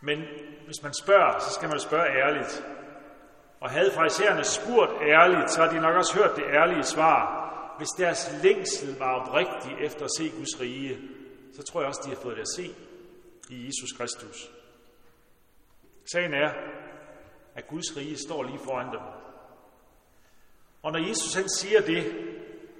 Men 0.00 0.18
hvis 0.64 0.82
man 0.82 0.94
spørger, 0.94 1.38
så 1.38 1.50
skal 1.50 1.68
man 1.68 1.80
spørge 1.80 2.06
ærligt. 2.06 2.64
Og 3.60 3.70
havde 3.70 3.92
fraisererne 3.94 4.44
spurgt 4.44 4.92
ærligt, 5.02 5.50
så 5.50 5.62
har 5.62 5.70
de 5.70 5.80
nok 5.80 5.96
også 5.96 6.18
hørt 6.18 6.36
det 6.36 6.44
ærlige 6.44 6.82
svar. 6.82 7.44
Hvis 7.78 7.88
deres 7.88 8.30
længsel 8.42 8.98
var 8.98 9.20
oprigtig 9.20 9.72
efter 9.80 10.04
at 10.04 10.10
se 10.18 10.30
Guds 10.30 10.60
rige, 10.60 10.98
så 11.54 11.62
tror 11.62 11.80
jeg 11.80 11.88
også, 11.88 12.02
de 12.04 12.08
har 12.14 12.22
fået 12.22 12.36
det 12.36 12.42
at 12.42 12.54
se 12.56 12.74
i 13.50 13.66
Jesus 13.66 13.92
Kristus. 13.98 14.57
Sagen 16.12 16.34
er, 16.34 16.50
at 17.54 17.68
Guds 17.68 17.96
rige 17.96 18.16
står 18.16 18.42
lige 18.42 18.58
foran 18.64 18.92
dem. 18.92 19.00
Og 20.82 20.92
når 20.92 21.08
Jesus 21.08 21.34
han 21.34 21.48
siger 21.48 21.80
det, 21.80 22.04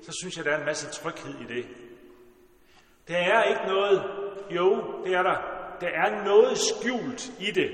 så 0.02 0.12
synes 0.20 0.37
jeg, 0.37 0.44
der 0.44 0.50
er 0.50 0.58
en 0.58 0.66
masse 0.66 0.90
tryghed 0.90 1.35
i 1.40 1.54
det. 1.54 1.66
Der 3.08 3.16
er 3.16 3.44
ikke 3.44 3.66
noget, 3.66 4.02
jo, 4.50 5.02
det 5.04 5.14
er 5.14 5.23
der, 5.23 5.37
der 5.80 5.88
er 5.88 6.25
noget 6.25 6.58
skjult 6.58 7.32
i 7.40 7.50
det. 7.50 7.70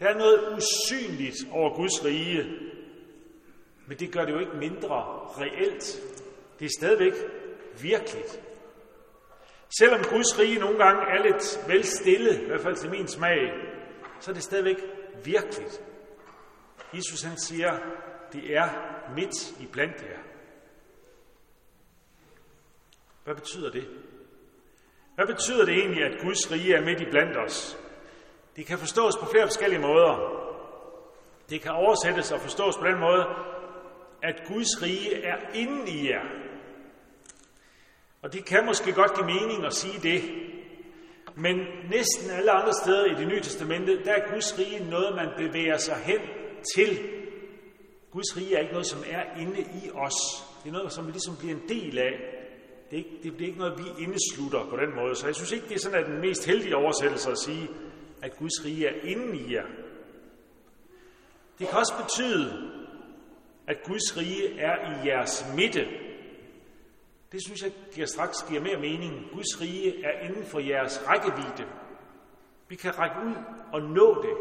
Der 0.00 0.06
er 0.06 0.18
noget 0.18 0.56
usynligt 0.56 1.36
over 1.52 1.76
Guds 1.76 2.04
rige. 2.04 2.44
Men 3.86 3.98
det 3.98 4.12
gør 4.12 4.24
det 4.24 4.32
jo 4.32 4.38
ikke 4.38 4.56
mindre 4.56 4.96
reelt. 5.38 6.02
Det 6.58 6.64
er 6.64 6.70
stadigvæk 6.78 7.12
virkeligt. 7.82 8.40
Selvom 9.78 10.00
Guds 10.10 10.38
rige 10.38 10.58
nogle 10.58 10.78
gange 10.78 11.02
er 11.02 11.22
lidt 11.22 11.68
vel 11.68 11.84
stille, 11.84 12.42
i 12.42 12.46
hvert 12.46 12.60
fald 12.60 12.76
til 12.76 12.90
min 12.90 13.08
smag, 13.08 13.52
så 14.24 14.30
er 14.30 14.34
det 14.34 14.42
stadigvæk 14.42 14.76
virkeligt. 15.24 15.82
Jesus 16.94 17.22
han 17.22 17.38
siger, 17.38 17.78
det 18.32 18.56
er 18.56 18.68
midt 19.14 19.60
i 19.60 19.66
blandt 19.66 20.02
jer. 20.02 20.18
Hvad 23.24 23.34
betyder 23.34 23.70
det? 23.70 23.88
Hvad 25.14 25.26
betyder 25.26 25.64
det 25.64 25.74
egentlig, 25.74 26.04
at 26.04 26.20
Guds 26.20 26.52
rige 26.52 26.74
er 26.74 26.84
midt 26.84 27.00
i 27.00 27.10
blandt 27.10 27.36
os? 27.36 27.78
Det 28.56 28.66
kan 28.66 28.78
forstås 28.78 29.16
på 29.20 29.26
flere 29.26 29.46
forskellige 29.46 29.80
måder. 29.80 30.14
Det 31.48 31.60
kan 31.60 31.72
oversættes 31.72 32.32
og 32.32 32.40
forstås 32.40 32.76
på 32.76 32.86
den 32.86 33.00
måde, 33.00 33.24
at 34.22 34.42
Guds 34.48 34.82
rige 34.82 35.22
er 35.22 35.36
inde 35.54 35.90
i 35.90 36.08
jer. 36.08 36.24
Og 38.22 38.32
det 38.32 38.44
kan 38.44 38.66
måske 38.66 38.92
godt 38.92 39.14
give 39.14 39.26
mening 39.26 39.66
at 39.66 39.74
sige 39.74 40.00
det. 40.00 40.22
Men 41.36 41.56
næsten 41.90 42.30
alle 42.30 42.50
andre 42.50 42.72
steder 42.84 43.04
i 43.04 43.14
det 43.20 43.28
nye 43.28 43.40
testamente, 43.40 44.04
der 44.04 44.12
er 44.12 44.32
Guds 44.32 44.58
rige 44.58 44.90
noget, 44.90 45.16
man 45.16 45.28
bevæger 45.36 45.76
sig 45.76 45.96
hen 45.96 46.20
til. 46.74 46.98
Guds 48.10 48.36
rige 48.36 48.56
er 48.56 48.60
ikke 48.60 48.72
noget, 48.72 48.86
som 48.86 49.04
er 49.10 49.40
inde 49.40 49.60
i 49.60 49.90
os. 49.94 50.14
Det 50.62 50.68
er 50.68 50.72
noget, 50.72 50.92
som 50.92 51.06
vi 51.06 51.12
ligesom 51.12 51.36
bliver 51.36 51.54
en 51.54 51.62
del 51.68 51.98
af. 51.98 52.12
Det, 52.90 52.98
er 52.98 53.04
ikke, 53.04 53.18
det 53.22 53.36
bliver 53.36 53.48
ikke 53.48 53.60
noget, 53.60 53.78
vi 53.78 54.02
indeslutter 54.02 54.66
på 54.70 54.76
den 54.76 54.94
måde. 54.94 55.16
Så 55.16 55.26
jeg 55.26 55.34
synes 55.34 55.52
ikke, 55.52 55.68
det 55.68 55.74
er 55.74 55.78
sådan 55.78 56.00
at 56.00 56.06
den 56.06 56.20
mest 56.20 56.46
heldige 56.46 56.76
oversættelse 56.76 57.30
at 57.30 57.38
sige, 57.38 57.68
at 58.22 58.36
Guds 58.38 58.64
rige 58.64 58.86
er 58.86 59.00
inde 59.02 59.38
i 59.38 59.52
jer. 59.54 59.66
Det 61.58 61.68
kan 61.68 61.78
også 61.78 61.94
betyde, 62.02 62.70
at 63.66 63.76
Guds 63.84 64.16
rige 64.16 64.60
er 64.60 64.76
i 64.76 65.08
jeres 65.08 65.44
midte. 65.56 65.86
Det 67.34 67.42
synes 67.46 67.62
jeg 67.62 67.72
giver 67.94 68.06
straks 68.06 68.42
giver 68.48 68.60
mere 68.60 68.80
mening. 68.80 69.30
Guds 69.32 69.60
rige 69.60 70.04
er 70.04 70.28
inden 70.28 70.46
for 70.46 70.58
jeres 70.58 71.02
rækkevidde. 71.08 71.72
Vi 72.68 72.76
kan 72.76 72.98
række 72.98 73.16
ud 73.26 73.34
og 73.72 73.82
nå 73.82 74.22
det. 74.22 74.36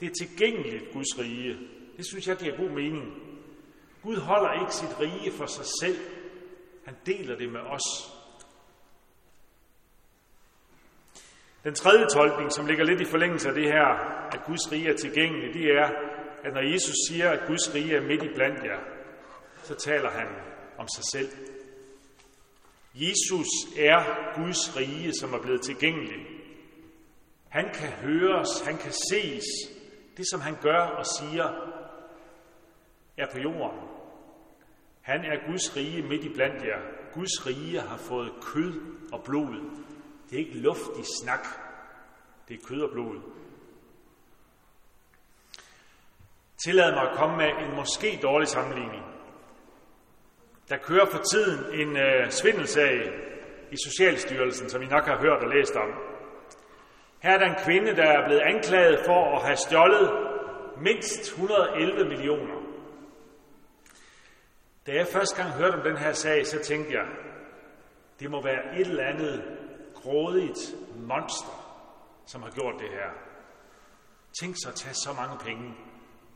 Det 0.00 0.06
er 0.10 0.26
tilgængeligt, 0.26 0.92
Guds 0.92 1.18
rige. 1.18 1.58
Det 1.96 2.06
synes 2.06 2.28
jeg 2.28 2.36
giver 2.36 2.56
god 2.56 2.68
mening. 2.68 3.04
Gud 4.02 4.16
holder 4.16 4.60
ikke 4.60 4.74
sit 4.74 5.00
rige 5.00 5.32
for 5.32 5.46
sig 5.46 5.64
selv. 5.80 5.98
Han 6.84 6.96
deler 7.06 7.36
det 7.36 7.52
med 7.52 7.60
os. 7.60 7.86
Den 11.64 11.74
tredje 11.74 12.06
tolkning, 12.14 12.52
som 12.52 12.66
ligger 12.66 12.84
lidt 12.84 13.00
i 13.00 13.04
forlængelse 13.04 13.48
af 13.48 13.54
det 13.54 13.64
her, 13.64 13.86
at 14.32 14.40
Guds 14.46 14.72
rige 14.72 14.88
er 14.88 14.96
tilgængeligt, 14.96 15.54
det 15.54 15.64
er, 15.64 15.88
at 16.44 16.52
når 16.54 16.72
Jesus 16.72 16.94
siger, 17.08 17.30
at 17.30 17.46
Guds 17.46 17.74
rige 17.74 17.96
er 17.96 18.00
midt 18.00 18.22
i 18.22 18.34
blandt 18.34 18.64
jer, 18.64 18.80
så 19.62 19.74
taler 19.74 20.10
han 20.10 20.26
om 20.78 20.88
sig 20.88 21.04
selv. 21.12 21.49
Jesus 22.94 23.46
er 23.78 24.34
Guds 24.34 24.76
rige, 24.76 25.12
som 25.20 25.34
er 25.34 25.42
blevet 25.42 25.62
tilgængelig. 25.62 26.26
Han 27.48 27.74
kan 27.74 27.88
høres, 27.88 28.60
han 28.64 28.78
kan 28.78 28.92
ses. 28.92 29.44
Det, 30.16 30.26
som 30.30 30.40
han 30.40 30.56
gør 30.62 30.80
og 30.80 31.06
siger, 31.06 31.44
er 33.16 33.26
på 33.32 33.38
jorden. 33.38 33.78
Han 35.00 35.24
er 35.24 35.50
Guds 35.50 35.76
rige 35.76 36.02
midt 36.02 36.24
i 36.24 36.28
blandt 36.28 36.64
jer. 36.64 36.80
Guds 37.14 37.46
rige 37.46 37.80
har 37.80 37.96
fået 37.96 38.32
kød 38.42 38.80
og 39.12 39.22
blod. 39.24 39.54
Det 40.30 40.36
er 40.36 40.46
ikke 40.46 40.58
luftig 40.58 41.04
snak. 41.22 41.46
Det 42.48 42.54
er 42.54 42.66
kød 42.66 42.82
og 42.82 42.90
blod. 42.92 43.20
Tillad 46.64 46.92
mig 46.92 47.10
at 47.10 47.16
komme 47.16 47.36
med 47.36 47.46
en 47.46 47.76
måske 47.76 48.18
dårlig 48.22 48.48
sammenligning. 48.48 49.09
Der 50.70 50.76
kører 50.76 51.06
for 51.06 51.22
tiden 51.32 51.80
en 51.80 51.96
øh, 51.96 52.30
svindelsag 52.30 52.94
i 53.70 53.76
Socialstyrelsen, 53.86 54.68
som 54.70 54.82
I 54.82 54.86
nok 54.86 55.04
har 55.04 55.18
hørt 55.18 55.44
og 55.44 55.50
læst 55.50 55.76
om. 55.76 55.90
Her 57.22 57.30
er 57.30 57.38
der 57.38 57.46
en 57.46 57.64
kvinde, 57.64 57.96
der 57.96 58.04
er 58.04 58.26
blevet 58.26 58.40
anklaget 58.40 58.98
for 59.06 59.36
at 59.36 59.46
have 59.46 59.56
stjålet 59.56 60.10
mindst 60.80 61.20
111 61.20 62.08
millioner. 62.08 62.56
Da 64.86 64.92
jeg 64.92 65.06
første 65.06 65.42
gang 65.42 65.54
hørte 65.54 65.74
om 65.74 65.82
den 65.82 65.96
her 65.96 66.12
sag, 66.12 66.46
så 66.46 66.58
tænkte 66.58 66.92
jeg, 66.92 67.06
det 68.20 68.30
må 68.30 68.42
være 68.42 68.80
et 68.80 68.86
eller 68.86 69.04
andet 69.04 69.44
grådigt 69.94 70.74
monster, 70.96 71.56
som 72.26 72.42
har 72.42 72.50
gjort 72.50 72.74
det 72.78 72.88
her. 72.88 73.10
Tænk 74.40 74.54
så 74.56 74.68
at 74.68 74.74
tage 74.74 74.94
så 74.94 75.12
mange 75.12 75.38
penge. 75.44 75.74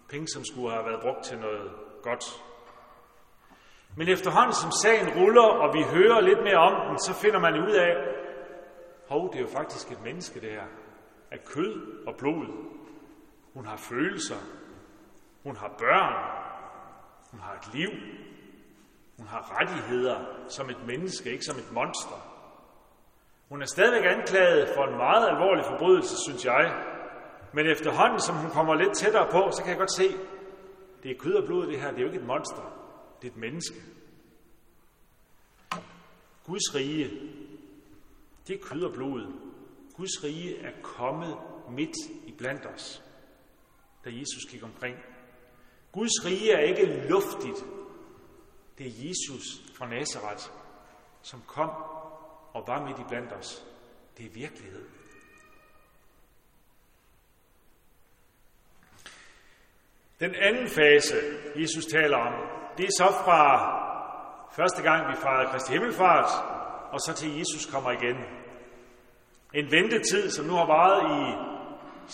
Penge, 0.09 0.29
som 0.29 0.45
skulle 0.45 0.71
have 0.71 0.85
været 0.85 1.01
brugt 1.03 1.25
til 1.25 1.39
noget 1.39 1.71
godt. 2.03 2.25
Men 3.97 4.09
efterhånden 4.09 4.55
som 4.55 4.71
sagen 4.83 5.09
ruller, 5.19 5.49
og 5.63 5.75
vi 5.75 5.83
hører 5.83 6.21
lidt 6.21 6.43
mere 6.43 6.57
om 6.57 6.89
den, 6.89 6.99
så 6.99 7.13
finder 7.23 7.39
man 7.39 7.55
ud 7.55 7.71
af, 7.71 7.97
hov, 9.09 9.33
det 9.33 9.37
er 9.37 9.41
jo 9.41 9.49
faktisk 9.49 9.93
et 9.93 10.03
menneske, 10.05 10.41
det 10.41 10.51
her. 10.51 10.67
Af 11.31 11.45
kød 11.45 12.05
og 12.07 12.15
blod. 12.19 12.47
Hun 13.55 13.67
har 13.67 13.77
følelser. 13.77 14.37
Hun 15.43 15.57
har 15.57 15.69
børn. 15.79 16.15
Hun 17.31 17.41
har 17.41 17.55
et 17.55 17.75
liv. 17.75 17.91
Hun 19.19 19.27
har 19.27 19.61
rettigheder 19.61 20.17
som 20.49 20.71
et 20.71 20.87
menneske, 20.87 21.33
ikke 21.33 21.45
som 21.45 21.59
et 21.59 21.73
monster. 21.73 22.19
Hun 23.49 23.63
er 23.63 23.67
stadigvæk 23.67 24.05
anklaget 24.05 24.69
for 24.77 24.85
en 24.85 24.97
meget 24.97 25.29
alvorlig 25.29 25.65
forbrydelse, 25.65 26.15
synes 26.27 26.45
jeg. 26.45 26.75
Men 27.53 27.67
efterhånden, 27.67 28.21
som 28.21 28.37
hun 28.37 28.51
kommer 28.51 28.75
lidt 28.75 28.97
tættere 28.97 29.27
på, 29.31 29.51
så 29.51 29.63
kan 29.63 29.71
jeg 29.71 29.79
godt 29.79 29.93
se, 29.93 30.09
det 31.03 31.11
er 31.11 31.19
kød 31.21 31.35
og 31.35 31.47
blod, 31.47 31.67
det 31.67 31.81
her. 31.81 31.91
Det 31.91 31.97
er 31.97 32.03
jo 32.03 32.07
ikke 32.07 32.21
et 32.21 32.27
monster. 32.27 32.84
Det 33.25 33.31
er 33.31 33.35
et 33.35 33.41
menneske. 33.41 33.83
Guds 36.47 36.75
rige, 36.75 37.11
det 38.49 38.61
er 38.61 38.65
kød 38.65 38.83
og 38.83 38.93
blod. 38.93 39.33
Guds 39.95 40.25
rige 40.25 40.59
er 40.59 40.83
kommet 40.83 41.37
midt 41.71 41.97
i 42.27 42.33
blandt 42.39 42.67
os, 42.67 43.03
da 44.05 44.11
Jesus 44.11 44.45
gik 44.51 44.63
omkring. 44.63 44.97
Guds 45.93 46.25
rige 46.25 46.53
er 46.53 46.61
ikke 46.61 47.09
luftigt. 47.09 47.65
Det 48.79 48.87
er 48.87 49.09
Jesus 49.09 49.45
fra 49.75 49.89
Nazareth, 49.89 50.45
som 51.23 51.43
kom 51.47 51.71
og 52.53 52.65
var 52.67 52.87
midt 52.87 52.99
i 52.99 53.09
blandt 53.09 53.33
os. 53.33 53.67
Det 54.19 54.27
er 54.27 54.31
virkelighed. 54.31 54.85
Den 60.21 60.35
anden 60.35 60.69
fase, 60.69 61.17
Jesus 61.57 61.87
taler 61.87 62.17
om, 62.17 62.64
det 62.79 62.85
er 62.85 62.95
så 62.99 63.13
fra 63.25 63.41
første 64.57 64.83
gang, 64.83 65.09
vi 65.09 65.17
fejrede 65.17 65.51
Kristi 65.51 65.73
Himmelfart, 65.73 66.31
og 66.93 67.01
så 67.01 67.15
til 67.15 67.39
Jesus 67.39 67.73
kommer 67.73 67.91
igen. 67.91 68.17
En 69.55 69.71
ventetid, 69.71 70.31
som 70.31 70.45
nu 70.45 70.55
har 70.55 70.67
varet 70.67 71.01
i 71.21 71.23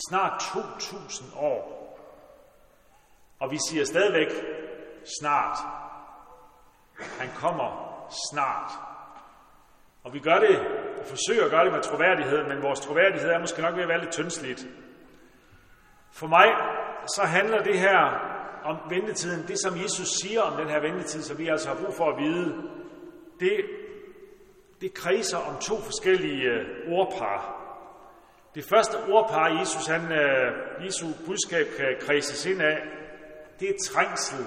snart 0.09 0.41
2000 0.41 1.29
år. 1.37 1.81
Og 3.41 3.51
vi 3.51 3.59
siger 3.71 3.85
stadigvæk 3.85 4.31
snart. 5.21 5.59
Han 7.21 7.29
kommer 7.37 7.69
snart. 8.31 8.71
Og 10.05 10.13
vi 10.13 10.19
gør 10.19 10.39
det, 10.39 10.59
og 11.01 11.07
forsøger 11.07 11.45
at 11.45 11.51
gøre 11.51 11.65
det 11.65 11.73
med 11.73 11.83
troværdighed, 11.83 12.45
men 12.49 12.63
vores 12.63 12.81
troværdighed 12.81 13.31
er 13.31 13.39
måske 13.39 13.63
nok 13.63 13.75
ved 13.75 13.83
at 13.83 13.89
være 13.89 14.01
lidt 14.01 14.13
tyndsligt. 14.13 14.67
For 16.13 16.27
mig 16.27 16.49
så 17.17 17.23
handler 17.23 17.63
det 17.63 17.79
her 17.79 18.30
om 18.65 18.77
ventetiden, 18.91 19.49
det 19.49 19.59
som 19.61 19.83
Jesus 19.83 20.09
siger 20.23 20.41
om 20.41 20.57
den 20.61 20.69
her 20.69 20.81
ventetid, 20.81 21.23
som 21.23 21.39
vi 21.39 21.49
altså 21.49 21.69
har 21.69 21.85
brug 21.85 21.95
for 21.95 22.11
at 22.13 22.23
vide, 22.23 22.71
det, 23.41 23.65
det 24.81 24.95
kredser 24.95 25.39
om 25.39 25.59
to 25.59 25.81
forskellige 25.81 26.43
øh, 26.43 26.93
ordpar. 26.93 27.57
Det 28.55 28.65
første 28.65 28.97
ordpar, 29.09 29.59
Jesus, 29.59 29.87
han, 29.87 30.13
øh, 30.13 30.85
Jesu 30.85 31.07
budskab 31.27 31.67
kan 31.77 31.97
kredses 32.01 32.47
ind 32.47 32.63
af, 32.63 32.79
det 33.61 33.69
er 33.69 33.75
trængsel 33.87 34.47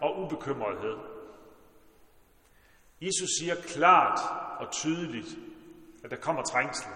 og 0.00 0.20
ubekymrethed. 0.20 0.96
Jesus 3.00 3.28
siger 3.40 3.54
klart 3.54 4.20
og 4.60 4.72
tydeligt, 4.72 5.28
at 6.04 6.10
der 6.10 6.16
kommer 6.16 6.42
trængsel. 6.42 6.90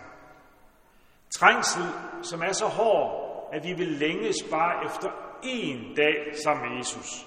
Trængsel, 1.30 1.82
som 2.22 2.42
er 2.42 2.52
så 2.52 2.66
hård, 2.66 3.28
at 3.52 3.64
vi 3.64 3.72
vil 3.72 3.88
længes 3.88 4.36
bare 4.50 4.84
efter 4.84 5.27
én 5.42 5.94
dag 5.94 6.36
sammen 6.44 6.68
med 6.68 6.78
Jesus. 6.78 7.26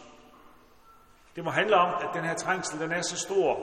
Det 1.36 1.44
må 1.44 1.50
handle 1.50 1.76
om, 1.76 1.94
at 2.04 2.10
den 2.14 2.24
her 2.24 2.36
trængsel, 2.36 2.80
den 2.80 2.92
er 2.92 3.02
så 3.02 3.18
stor, 3.18 3.60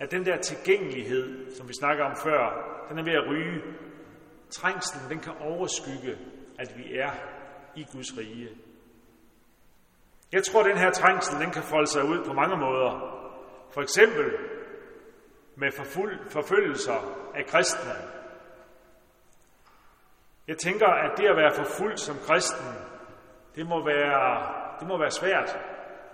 at 0.00 0.10
den 0.10 0.26
der 0.26 0.36
tilgængelighed, 0.36 1.56
som 1.56 1.68
vi 1.68 1.72
snakker 1.80 2.04
om 2.04 2.16
før, 2.16 2.74
den 2.88 2.98
er 2.98 3.04
ved 3.04 3.12
at 3.12 3.30
ryge. 3.30 3.62
Trængslen, 4.50 5.10
den 5.10 5.18
kan 5.20 5.32
overskygge, 5.40 6.18
at 6.58 6.68
vi 6.76 6.98
er 6.98 7.10
i 7.76 7.86
Guds 7.92 8.18
rige. 8.18 8.48
Jeg 10.32 10.44
tror, 10.44 10.60
at 10.60 10.66
den 10.66 10.78
her 10.78 10.90
trængsel, 10.90 11.40
den 11.40 11.50
kan 11.50 11.62
folde 11.62 11.86
sig 11.86 12.04
ud 12.04 12.24
på 12.24 12.32
mange 12.32 12.56
måder. 12.56 13.20
For 13.74 13.82
eksempel 13.82 14.32
med 15.56 15.72
forfølgelser 16.30 17.16
af 17.34 17.46
kristne. 17.46 17.92
Jeg 20.48 20.58
tænker, 20.58 20.86
at 20.86 21.18
det 21.18 21.26
at 21.26 21.36
være 21.36 21.54
forfulgt 21.54 22.00
som 22.00 22.16
kristen, 22.26 22.93
det 23.56 23.66
må 23.66 23.84
være, 23.84 24.52
det 24.80 24.88
må 24.88 24.98
være 24.98 25.10
svært. 25.10 25.58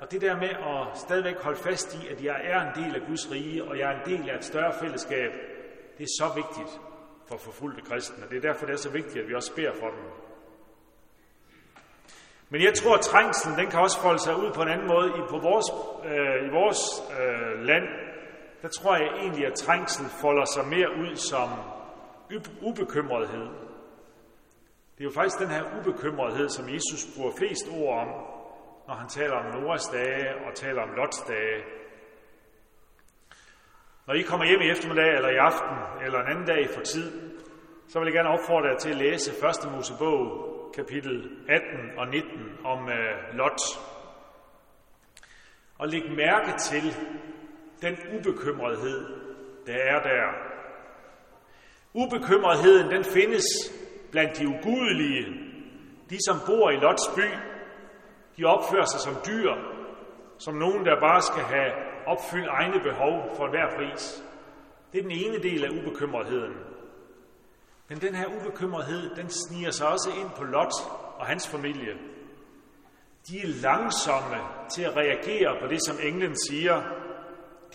Og 0.01 0.11
det 0.11 0.21
der 0.21 0.37
med 0.37 0.49
at 0.49 0.99
stadigvæk 0.99 1.39
holde 1.43 1.59
fast 1.59 1.95
i, 1.95 2.09
at 2.09 2.25
jeg 2.25 2.41
er 2.45 2.61
en 2.61 2.85
del 2.85 2.95
af 2.95 3.07
Guds 3.07 3.31
rige, 3.31 3.65
og 3.65 3.79
jeg 3.79 3.93
er 3.93 4.01
en 4.01 4.11
del 4.11 4.31
af 4.31 4.37
et 4.37 4.45
større 4.45 4.73
fællesskab, 4.81 5.31
det 5.99 6.05
er 6.05 6.15
så 6.19 6.33
vigtigt 6.35 6.81
for 7.29 7.37
forfulgte 7.37 7.83
kristne. 7.83 8.25
Det 8.31 8.37
er 8.37 8.41
derfor, 8.41 8.67
det 8.67 8.73
er 8.73 8.79
så 8.79 8.91
vigtigt, 8.91 9.23
at 9.23 9.29
vi 9.29 9.35
også 9.35 9.55
beder 9.55 9.73
for 9.73 9.87
dem. 9.87 10.05
Men 12.51 12.63
jeg 12.63 12.75
tror, 12.75 12.95
at 12.95 13.01
trængslen 13.01 13.59
den 13.59 13.71
kan 13.71 13.81
også 13.81 14.01
folde 14.01 14.19
sig 14.19 14.37
ud 14.37 14.51
på 14.53 14.63
en 14.63 14.69
anden 14.69 14.87
måde. 14.87 15.09
I, 15.09 15.21
på 15.31 15.39
vores, 15.39 15.67
øh, 16.05 16.47
i 16.47 16.51
vores 16.51 16.79
øh, 17.21 17.61
land, 17.65 17.85
der 18.63 18.69
tror 18.69 18.97
jeg 18.97 19.09
egentlig, 19.23 19.47
at 19.47 19.55
trængsel 19.55 20.07
folder 20.21 20.45
sig 20.45 20.67
mere 20.67 20.89
ud 21.03 21.17
som 21.17 21.49
ubekymrethed. 22.63 23.70
Det 25.00 25.07
er 25.07 25.11
jo 25.11 25.14
faktisk 25.21 25.38
den 25.38 25.49
her 25.49 25.64
ubekymrethed, 25.78 26.49
som 26.49 26.69
Jesus 26.69 27.07
bruger 27.16 27.33
flest 27.38 27.69
ord 27.73 27.99
om, 27.99 28.09
når 28.88 28.95
han 28.95 29.09
taler 29.09 29.35
om 29.35 29.47
Noras 29.47 29.88
dage 29.88 30.35
og 30.47 30.54
taler 30.54 30.83
om 30.83 30.88
Lots 30.97 31.21
dage. 31.28 31.64
Når 34.07 34.14
I 34.14 34.23
kommer 34.23 34.47
hjem 34.47 34.61
i 34.61 34.71
eftermiddag 34.71 35.14
eller 35.14 35.28
i 35.28 35.37
aften 35.37 35.76
eller 36.04 36.21
en 36.21 36.30
anden 36.30 36.47
dag 36.47 36.69
for 36.75 36.80
tid, 36.80 37.33
så 37.88 37.99
vil 37.99 38.07
jeg 38.07 38.14
gerne 38.14 38.28
opfordre 38.28 38.69
jer 38.69 38.78
til 38.78 38.90
at 38.90 38.97
læse 38.97 39.30
1. 39.66 39.73
Mosebog 39.73 40.25
kapitel 40.75 41.30
18 41.49 41.99
og 41.99 42.09
19 42.09 42.30
om 42.64 42.88
øh, 42.88 43.35
Lot. 43.35 43.61
Og 45.78 45.88
læg 45.88 46.02
mærke 46.16 46.59
til 46.59 46.97
den 47.83 47.97
ubekymrethed, 48.19 49.00
der 49.66 49.76
er 49.76 50.02
der. 50.02 50.26
Ubekymretheden, 51.95 52.90
den 52.90 53.04
findes 53.04 53.45
blandt 54.11 54.38
de 54.38 54.49
ugudelige, 54.49 55.26
de 56.11 56.19
som 56.26 56.37
bor 56.47 56.71
i 56.71 56.76
Lots 56.76 57.11
by. 57.17 57.29
De 58.37 58.45
opfører 58.45 58.85
sig 58.85 59.00
som 59.00 59.14
dyr, 59.26 59.50
som 60.38 60.55
nogen, 60.55 60.85
der 60.85 61.00
bare 61.00 61.23
skal 61.23 61.43
have 61.43 61.73
opfyldt 62.07 62.49
egne 62.49 62.81
behov 62.81 63.37
for 63.37 63.50
hver 63.50 63.76
pris. 63.76 64.25
Det 64.93 64.99
er 64.99 65.02
den 65.02 65.11
ene 65.11 65.43
del 65.43 65.65
af 65.65 65.69
ubekymretheden. 65.69 66.54
Men 67.89 68.00
den 68.00 68.15
her 68.15 68.26
ubekymrethed, 68.26 69.17
den 69.17 69.28
sniger 69.30 69.71
sig 69.71 69.89
også 69.89 70.11
ind 70.21 70.30
på 70.37 70.45
Lot 70.45 70.73
og 71.19 71.26
hans 71.26 71.49
familie. 71.49 71.95
De 73.28 73.39
er 73.39 73.61
langsomme 73.63 74.37
til 74.75 74.82
at 74.82 74.97
reagere 74.97 75.56
på 75.61 75.67
det, 75.67 75.78
som 75.87 75.97
englen 76.02 76.37
siger. 76.49 76.82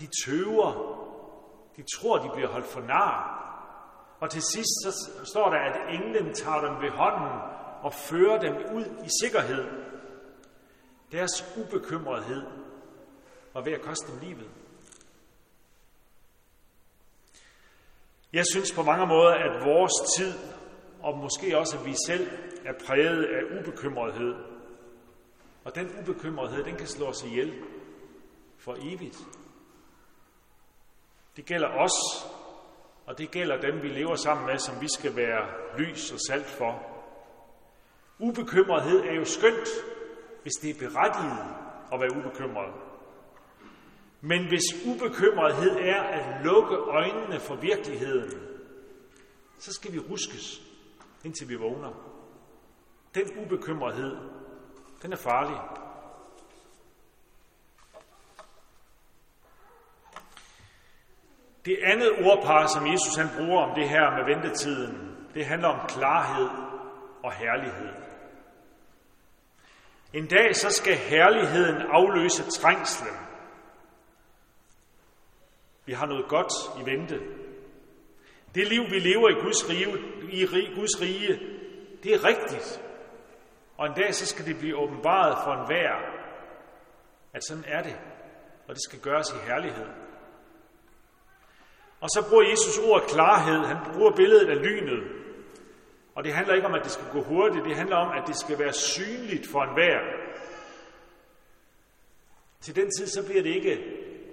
De 0.00 0.08
tøver. 0.24 0.96
De 1.76 1.82
tror, 1.96 2.18
de 2.18 2.30
bliver 2.34 2.48
holdt 2.48 2.66
for 2.66 2.80
nar. 2.80 3.35
Og 4.20 4.30
til 4.30 4.42
sidst 4.42 4.74
så 4.82 5.20
står 5.24 5.50
der, 5.50 5.58
at 5.58 5.94
englen 5.94 6.34
tager 6.34 6.60
dem 6.60 6.82
ved 6.82 6.90
hånden 6.90 7.40
og 7.82 7.92
fører 7.92 8.38
dem 8.38 8.74
ud 8.74 8.84
i 8.84 9.08
sikkerhed. 9.22 9.64
Deres 11.12 11.56
ubekymrethed 11.56 12.42
var 13.54 13.60
ved 13.60 13.72
at 13.72 13.82
koste 13.82 14.12
dem 14.12 14.20
livet. 14.20 14.50
Jeg 18.32 18.44
synes 18.52 18.72
på 18.72 18.82
mange 18.82 19.06
måder, 19.06 19.34
at 19.34 19.64
vores 19.64 19.92
tid, 20.16 20.34
og 21.02 21.18
måske 21.18 21.58
også 21.58 21.78
at 21.78 21.84
vi 21.84 21.94
selv, 22.06 22.30
er 22.64 22.72
præget 22.86 23.24
af 23.24 23.58
ubekymrethed. 23.58 24.34
Og 25.64 25.74
den 25.74 25.98
ubekymrethed, 26.00 26.64
den 26.64 26.76
kan 26.76 26.86
slå 26.86 27.06
os 27.06 27.22
ihjel 27.22 27.62
for 28.58 28.76
evigt. 28.80 29.18
Det 31.36 31.46
gælder 31.46 31.68
os, 31.68 32.26
og 33.06 33.18
det 33.18 33.30
gælder 33.30 33.60
dem, 33.60 33.82
vi 33.82 33.88
lever 33.88 34.14
sammen 34.14 34.46
med, 34.46 34.58
som 34.58 34.80
vi 34.80 34.88
skal 34.88 35.16
være 35.16 35.46
lys 35.78 36.12
og 36.12 36.18
salt 36.28 36.46
for. 36.46 36.86
Ubekymrethed 38.18 39.00
er 39.00 39.14
jo 39.14 39.24
skønt, 39.24 39.68
hvis 40.42 40.52
det 40.62 40.70
er 40.70 40.88
berettiget 40.88 41.46
at 41.92 42.00
være 42.00 42.16
ubekymret. 42.18 42.72
Men 44.20 44.48
hvis 44.48 44.86
ubekymrethed 44.86 45.76
er 45.76 46.02
at 46.02 46.44
lukke 46.44 46.74
øjnene 46.74 47.40
for 47.40 47.56
virkeligheden, 47.56 48.30
så 49.58 49.72
skal 49.72 49.92
vi 49.92 49.98
ruskes, 49.98 50.62
indtil 51.24 51.48
vi 51.48 51.54
vågner. 51.54 51.92
Den 53.14 53.44
ubekymrethed, 53.44 54.16
den 55.02 55.12
er 55.12 55.16
farlig. 55.16 55.85
Det 61.66 61.78
andet 61.82 62.10
ordpar, 62.10 62.66
som 62.66 62.86
Jesus 62.86 63.16
han 63.16 63.28
bruger 63.36 63.62
om 63.62 63.74
det 63.74 63.88
her 63.88 64.10
med 64.10 64.34
ventetiden, 64.34 65.16
det 65.34 65.46
handler 65.46 65.68
om 65.68 65.88
klarhed 65.88 66.48
og 67.24 67.32
herlighed. 67.32 67.92
En 70.12 70.26
dag 70.26 70.56
så 70.56 70.70
skal 70.70 70.96
herligheden 70.96 71.82
afløse 71.90 72.50
trængslen. 72.50 73.16
Vi 75.86 75.92
har 75.92 76.06
noget 76.06 76.28
godt 76.28 76.52
i 76.80 76.90
vente. 76.90 77.20
Det 78.54 78.68
liv, 78.68 78.82
vi 78.90 78.98
lever 78.98 79.28
i 79.28 79.40
Guds 79.44 79.70
rige, 79.70 79.86
i 80.32 80.74
Guds 80.74 81.00
rige 81.00 81.56
det 82.02 82.14
er 82.14 82.24
rigtigt. 82.24 82.82
Og 83.78 83.86
en 83.86 83.94
dag 83.94 84.14
så 84.14 84.26
skal 84.26 84.46
det 84.46 84.58
blive 84.58 84.76
åbenbaret 84.76 85.36
for 85.44 85.52
enhver, 85.52 85.94
at 87.34 87.44
sådan 87.44 87.64
er 87.66 87.82
det. 87.82 87.96
Og 88.68 88.74
det 88.74 88.82
skal 88.82 89.00
gøres 89.00 89.30
i 89.30 89.46
herlighed. 89.46 90.05
Og 92.06 92.10
så 92.10 92.28
bruger 92.28 92.50
Jesus 92.50 92.78
ordet 92.78 93.08
klarhed. 93.10 93.64
Han 93.64 93.94
bruger 93.94 94.16
billedet 94.16 94.48
af 94.50 94.62
lynet. 94.66 95.02
Og 96.14 96.24
det 96.24 96.32
handler 96.34 96.54
ikke 96.54 96.66
om, 96.66 96.74
at 96.74 96.84
det 96.84 96.90
skal 96.90 97.06
gå 97.12 97.22
hurtigt. 97.22 97.64
Det 97.64 97.76
handler 97.76 97.96
om, 97.96 98.10
at 98.18 98.26
det 98.26 98.36
skal 98.36 98.58
være 98.58 98.72
synligt 98.72 99.46
for 99.50 99.62
enhver. 99.62 100.00
Til 102.60 102.76
den 102.76 102.90
tid, 102.98 103.06
så 103.06 103.26
bliver 103.26 103.42
det 103.42 103.50
ikke 103.50 103.74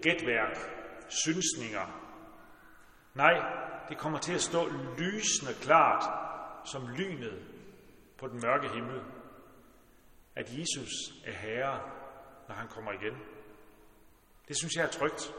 gætværk, 0.02 0.58
synsninger. 1.08 1.86
Nej, 3.14 3.36
det 3.90 3.98
kommer 3.98 4.20
til 4.20 4.34
at 4.34 4.42
stå 4.42 4.70
lysende 4.98 5.54
klart 5.62 6.04
som 6.66 6.88
lynet 6.88 7.46
på 8.18 8.28
den 8.28 8.40
mørke 8.44 8.70
himmel, 8.70 9.02
at 10.36 10.46
Jesus 10.60 10.92
er 11.26 11.34
herre, 11.34 11.80
når 12.48 12.56
han 12.56 12.68
kommer 12.68 12.92
igen. 12.92 13.18
Det 14.48 14.58
synes 14.58 14.76
jeg 14.76 14.84
er 14.84 14.90
trygt. 14.90 15.34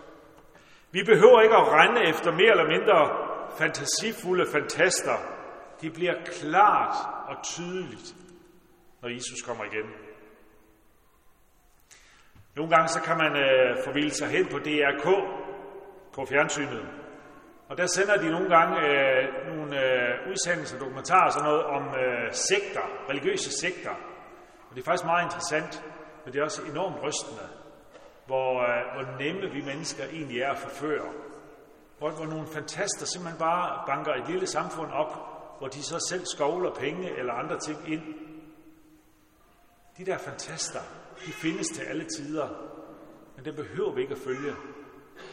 Vi 0.96 1.02
behøver 1.02 1.40
ikke 1.40 1.57
at 1.57 1.68
rende 1.78 2.00
efter 2.12 2.30
mere 2.33 2.50
eller 2.50 2.68
mindre 2.74 2.98
fantasifulde 3.59 4.46
fantaster. 4.52 5.16
Det 5.80 5.92
bliver 5.92 6.14
klart 6.24 6.96
og 7.28 7.37
tydeligt, 7.44 8.09
når 9.02 9.09
Jesus 9.09 9.42
kommer 9.46 9.64
igen. 9.64 9.87
Nogle 12.57 12.70
gange 12.74 12.88
så 12.88 13.00
kan 13.02 13.16
man 13.16 13.33
øh, 13.44 13.85
forvilde 13.85 14.14
sig 14.14 14.28
hen 14.28 14.46
på 14.46 14.59
DRK 14.59 15.07
på 16.14 16.26
fjernsynet. 16.30 16.87
Og 17.68 17.76
der 17.78 17.87
sender 17.87 18.16
de 18.16 18.30
nogle 18.30 18.48
gange 18.57 18.76
øh, 18.88 19.22
nogle 19.48 19.72
øh, 19.85 20.30
udsendelser, 20.30 20.78
dokumentarer 20.78 21.26
og 21.26 21.33
sådan 21.33 21.48
noget 21.50 21.64
om 21.64 21.83
øh, 22.02 22.33
sekter, 22.33 22.85
religiøse 23.11 23.50
sekter. 23.62 23.94
Og 24.68 24.70
det 24.74 24.80
er 24.80 24.85
faktisk 24.85 25.04
meget 25.04 25.24
interessant, 25.24 25.85
men 26.24 26.33
det 26.33 26.38
er 26.40 26.44
også 26.44 26.62
enormt 26.72 27.02
rystende 27.02 27.63
hvor, 28.26 28.62
øh, 28.62 28.92
hvor 28.94 29.18
nemme 29.18 29.50
vi 29.50 29.60
mennesker 29.64 30.04
egentlig 30.04 30.40
er 30.40 30.50
at 30.50 30.58
forføre. 30.58 31.12
Hvor, 31.98 32.10
hvor 32.10 32.26
nogle 32.26 32.46
fantaster 32.46 33.06
simpelthen 33.06 33.38
bare 33.38 33.87
banker 33.87 34.12
et 34.12 34.28
lille 34.28 34.46
samfund 34.46 34.92
op, 34.92 35.12
hvor 35.58 35.68
de 35.68 35.82
så 35.82 36.06
selv 36.08 36.26
skovler 36.26 36.74
penge 36.74 37.18
eller 37.18 37.32
andre 37.32 37.60
ting 37.60 37.92
ind. 37.92 38.02
De 39.98 40.06
der 40.06 40.18
fantaster, 40.18 40.80
de 41.26 41.32
findes 41.32 41.68
til 41.68 41.82
alle 41.82 42.04
tider, 42.16 42.48
men 43.37 43.44
det 43.44 43.56
behøver 43.56 43.94
vi 43.94 44.02
ikke 44.02 44.14
at 44.14 44.20
følge. 44.24 44.54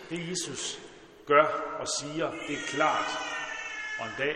Det 0.10 0.30
Jesus 0.30 0.82
gør 1.26 1.46
og 1.80 1.88
siger, 1.88 2.32
det 2.32 2.54
er 2.56 2.68
klart. 2.68 3.20
Og 4.00 4.06
en 4.06 4.14
dag, 4.18 4.36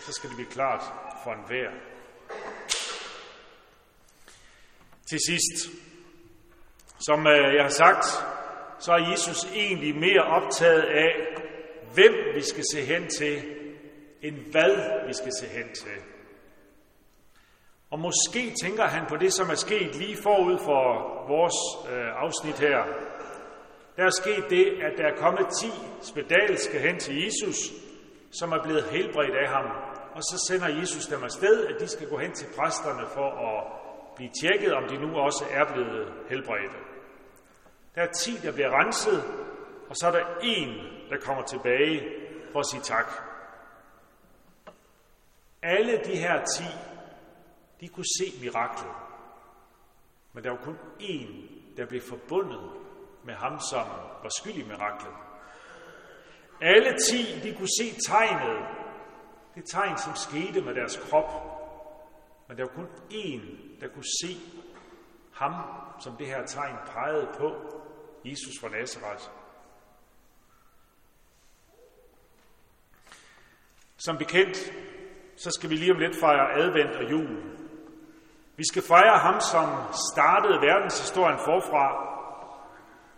så 0.00 0.12
skal 0.12 0.28
det 0.28 0.36
blive 0.36 0.50
klart 0.50 0.82
for 1.24 1.32
enhver. 1.32 1.70
Til 5.10 5.18
sidst, 5.28 5.70
som 7.06 7.26
øh, 7.26 7.54
jeg 7.54 7.62
har 7.62 7.76
sagt, 7.84 8.04
så 8.78 8.92
er 8.92 9.10
Jesus 9.10 9.44
egentlig 9.54 9.94
mere 9.96 10.22
optaget 10.22 10.82
af, 10.82 11.12
hvem 11.94 12.14
vi 12.34 12.40
skal 12.40 12.64
se 12.72 12.80
hen 12.80 13.08
til, 13.18 13.42
end 14.22 14.36
hvad 14.50 15.06
vi 15.06 15.12
skal 15.12 15.32
se 15.40 15.46
hen 15.46 15.68
til. 15.74 15.98
Og 17.90 17.98
måske 17.98 18.54
tænker 18.62 18.84
han 18.84 19.06
på 19.08 19.16
det, 19.16 19.32
som 19.32 19.50
er 19.50 19.54
sket 19.54 19.94
lige 19.94 20.16
forud 20.22 20.58
for 20.58 20.82
vores 21.28 21.58
øh, 21.92 22.22
afsnit 22.24 22.58
her. 22.58 22.78
Der 23.96 24.04
er 24.04 24.20
sket 24.22 24.44
det, 24.50 24.66
at 24.86 24.92
der 24.98 25.06
er 25.06 25.16
kommet 25.16 25.46
ti 25.60 25.70
spedalske 26.02 26.78
hen 26.78 26.98
til 26.98 27.14
Jesus, 27.24 27.56
som 28.30 28.52
er 28.52 28.62
blevet 28.62 28.84
helbredt 28.84 29.36
af 29.44 29.48
ham. 29.48 29.66
Og 30.14 30.22
så 30.22 30.44
sender 30.48 30.78
Jesus 30.80 31.06
dem 31.06 31.22
afsted, 31.22 31.66
at 31.66 31.80
de 31.80 31.88
skal 31.88 32.08
gå 32.08 32.18
hen 32.18 32.32
til 32.32 32.46
præsterne 32.58 33.06
for 33.14 33.28
at 33.48 33.58
blive 34.16 34.30
tjekket, 34.40 34.72
om 34.72 34.84
de 34.88 34.96
nu 35.06 35.16
også 35.16 35.44
er 35.50 35.72
blevet 35.72 36.12
helbredte. 36.28 36.91
Der 37.94 38.02
er 38.02 38.12
ti, 38.12 38.36
der 38.42 38.52
bliver 38.52 38.80
renset, 38.80 39.24
og 39.88 39.96
så 39.96 40.06
er 40.06 40.10
der 40.10 40.38
en, 40.42 40.68
der 41.10 41.18
kommer 41.20 41.42
tilbage 41.42 42.02
for 42.52 42.58
at 42.58 42.66
sige 42.66 42.82
tak. 42.82 43.06
Alle 45.62 46.00
de 46.04 46.16
her 46.16 46.44
ti, 46.44 46.64
de 47.80 47.88
kunne 47.88 48.06
se 48.18 48.40
miraklet. 48.40 48.92
Men 50.32 50.44
der 50.44 50.50
var 50.50 50.58
kun 50.58 50.78
én, 51.00 51.52
der 51.76 51.86
blev 51.86 52.00
forbundet 52.00 52.70
med 53.24 53.34
ham, 53.34 53.60
som 53.60 53.86
var 54.22 54.30
skyld 54.40 54.54
i 54.54 54.68
miraklet. 54.68 55.14
Alle 56.60 56.96
ti, 57.10 57.40
de 57.42 57.56
kunne 57.56 57.74
se 57.80 58.00
tegnet. 58.08 58.66
Det 59.54 59.64
tegn, 59.72 59.98
som 59.98 60.14
skete 60.14 60.60
med 60.60 60.74
deres 60.74 60.96
krop. 60.96 61.30
Men 62.48 62.56
der 62.56 62.64
var 62.64 62.72
kun 62.74 62.88
én, 63.10 63.80
der 63.80 63.88
kunne 63.88 64.10
se 64.22 64.36
ham, 65.32 65.52
som 66.00 66.16
det 66.16 66.26
her 66.26 66.46
tegn 66.46 66.76
pegede 66.86 67.28
på, 67.38 67.54
Jesus 68.24 68.60
fra 68.60 68.68
Nazareth. 68.68 69.24
Som 73.96 74.18
bekendt, 74.18 74.72
så 75.36 75.50
skal 75.50 75.70
vi 75.70 75.76
lige 75.76 75.92
om 75.92 75.98
lidt 75.98 76.16
fejre 76.20 76.54
advent 76.54 76.96
og 76.96 77.10
jul. 77.10 77.52
Vi 78.56 78.64
skal 78.70 78.82
fejre 78.82 79.18
ham, 79.18 79.40
som 79.40 79.68
startede 80.12 80.60
verdenshistorien 80.60 81.38
forfra. 81.38 81.86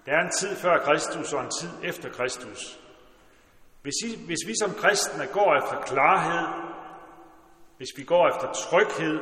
Der 0.06 0.12
er 0.12 0.24
en 0.24 0.32
tid 0.40 0.56
før 0.56 0.84
Kristus 0.84 1.32
og 1.32 1.44
en 1.44 1.50
tid 1.60 1.70
efter 1.82 2.08
Kristus. 2.10 2.80
Hvis, 3.82 3.94
I, 4.04 4.26
hvis 4.26 4.38
vi 4.46 4.54
som 4.62 4.74
kristne 4.74 5.26
går 5.32 5.56
efter 5.56 5.80
klarhed, 5.80 6.46
hvis 7.76 7.88
vi 7.96 8.04
går 8.04 8.28
efter 8.28 8.52
tryghed, 8.52 9.18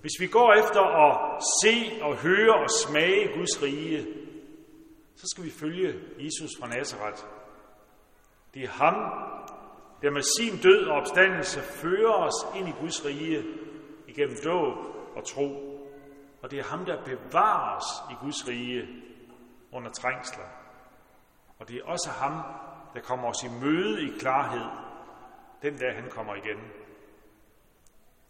hvis 0.00 0.16
vi 0.20 0.26
går 0.26 0.52
efter 0.52 0.82
at 1.06 1.42
se 1.62 2.02
og 2.02 2.16
høre 2.16 2.54
og 2.54 2.70
smage 2.84 3.38
Guds 3.38 3.62
rige, 3.62 4.21
så 5.16 5.26
skal 5.26 5.44
vi 5.44 5.50
følge 5.50 6.00
Jesus 6.18 6.50
fra 6.60 6.68
Nazareth. 6.68 7.22
Det 8.54 8.62
er 8.62 8.68
ham, 8.68 8.94
der 10.02 10.10
med 10.10 10.22
sin 10.22 10.62
død 10.62 10.86
og 10.86 10.96
opstandelse 10.96 11.60
fører 11.60 12.12
os 12.12 12.56
ind 12.56 12.68
i 12.68 12.72
Guds 12.80 13.04
rige 13.04 13.44
igennem 14.08 14.36
dåb 14.44 14.76
og 15.16 15.26
tro. 15.26 15.78
Og 16.42 16.50
det 16.50 16.58
er 16.58 16.64
ham, 16.64 16.84
der 16.84 17.04
bevarer 17.04 17.76
os 17.76 18.12
i 18.12 18.14
Guds 18.24 18.48
rige 18.48 18.88
under 19.72 19.90
trængsler. 19.90 20.44
Og 21.58 21.68
det 21.68 21.76
er 21.76 21.84
også 21.84 22.10
ham, 22.10 22.42
der 22.94 23.00
kommer 23.00 23.28
os 23.28 23.42
i 23.44 23.48
møde 23.64 24.02
i 24.02 24.18
klarhed, 24.18 24.66
den 25.62 25.78
dag 25.78 25.94
han 25.94 26.10
kommer 26.10 26.34
igen. 26.34 26.58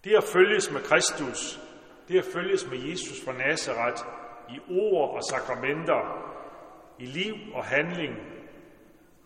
Det 0.04 0.16
at 0.16 0.24
følges 0.24 0.70
med 0.70 0.80
Kristus, 0.80 1.60
det 2.08 2.18
at 2.18 2.24
følges 2.32 2.66
med 2.66 2.78
Jesus 2.78 3.24
fra 3.24 3.32
Nazareth 3.32 4.02
i 4.48 4.60
ord 4.70 5.14
og 5.14 5.22
sakramenter, 5.30 6.32
i 7.02 7.06
liv 7.06 7.34
og 7.54 7.64
handling, 7.64 8.14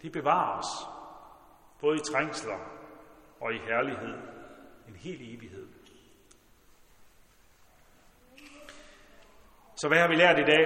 det 0.03 0.13
bevares, 0.13 0.67
både 1.81 1.97
i 1.97 2.01
trængsler 2.13 2.59
og 3.41 3.55
i 3.55 3.59
herlighed, 3.59 4.15
en 4.89 4.97
hel 4.97 5.35
evighed. 5.35 5.67
Så 9.77 9.89
hvad 9.89 9.99
har 9.99 10.09
vi 10.09 10.15
lært 10.15 10.39
i 10.39 10.51
dag? 10.55 10.65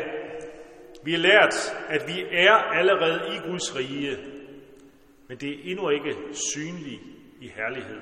Vi 1.05 1.13
har 1.13 1.19
lært, 1.19 1.55
at 1.89 2.03
vi 2.07 2.21
er 2.33 2.53
allerede 2.53 3.35
i 3.35 3.39
Guds 3.51 3.77
rige, 3.77 4.17
men 5.29 5.39
det 5.39 5.49
er 5.49 5.71
endnu 5.71 5.89
ikke 5.89 6.15
synligt 6.33 7.03
i 7.41 7.49
herlighed. 7.49 8.01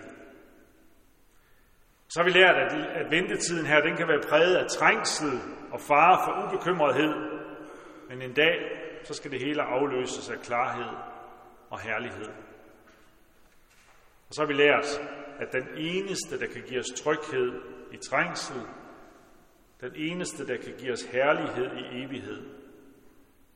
Så 2.08 2.20
har 2.20 2.24
vi 2.24 2.30
lært, 2.30 2.56
at, 2.56 2.72
at 3.00 3.10
ventetiden 3.10 3.66
her 3.66 3.80
den 3.80 3.96
kan 3.96 4.08
være 4.08 4.28
præget 4.28 4.56
af 4.56 4.66
trængsel 4.70 5.40
og 5.72 5.80
fare 5.80 6.18
for 6.24 6.46
ubekymrethed, 6.46 7.14
men 8.08 8.22
en 8.22 8.34
dag 8.34 8.77
så 9.04 9.14
skal 9.14 9.30
det 9.30 9.40
hele 9.40 9.62
afløses 9.62 10.30
af 10.30 10.38
klarhed 10.38 10.96
og 11.70 11.80
herlighed. 11.80 12.28
Og 14.28 14.34
så 14.34 14.42
har 14.42 14.46
vi 14.46 14.52
lært, 14.52 14.86
at 15.38 15.52
den 15.52 15.68
eneste, 15.76 16.40
der 16.40 16.46
kan 16.46 16.62
give 16.62 16.80
os 16.80 17.00
tryghed 17.02 17.62
i 17.92 17.96
trængsel, 17.96 18.62
den 19.80 19.92
eneste, 19.96 20.46
der 20.46 20.56
kan 20.56 20.74
give 20.78 20.92
os 20.92 21.02
herlighed 21.02 21.76
i 21.76 22.04
evighed, 22.04 22.58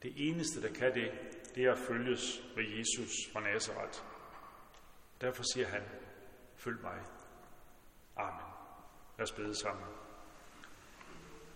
det 0.02 0.12
eneste, 0.16 0.62
der 0.62 0.68
kan 0.68 0.94
det, 0.94 1.10
det 1.54 1.64
er 1.64 1.72
at 1.72 1.78
følges 1.78 2.42
med 2.56 2.64
Jesus 2.78 3.10
fra 3.32 3.40
Nazareth. 3.40 3.98
Derfor 5.20 5.42
siger 5.54 5.68
han, 5.68 5.82
følg 6.56 6.82
mig. 6.82 6.98
Amen. 8.16 8.52
Lad 9.18 9.22
os 9.22 9.32
bede 9.32 9.54
sammen. 9.54 9.84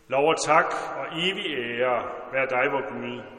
Lov 0.09 0.29
og 0.29 0.45
tak 0.45 0.75
og 0.97 1.07
evig 1.13 1.47
ære 1.47 2.33
være 2.33 2.47
dig, 2.47 2.73
vor 2.73 2.93
Gud, 2.93 3.36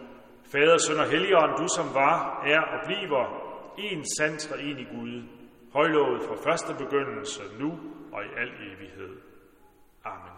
Fader, 0.51 0.77
Søn 0.77 0.99
og 0.99 1.09
Helligånd, 1.09 1.57
du 1.57 1.67
som 1.75 1.93
var, 1.93 2.43
er 2.45 2.61
og 2.73 2.79
bliver 2.85 3.25
en 3.77 4.05
sand 4.17 4.51
og 4.53 4.63
en 4.63 4.79
i 4.79 4.83
Gud, 4.83 5.23
højlovet 5.73 6.21
fra 6.27 6.35
første 6.51 6.73
begyndelse, 6.83 7.41
nu 7.59 7.69
og 8.13 8.23
i 8.23 8.29
al 8.41 8.51
evighed. 8.71 9.17
Amen. 10.05 10.37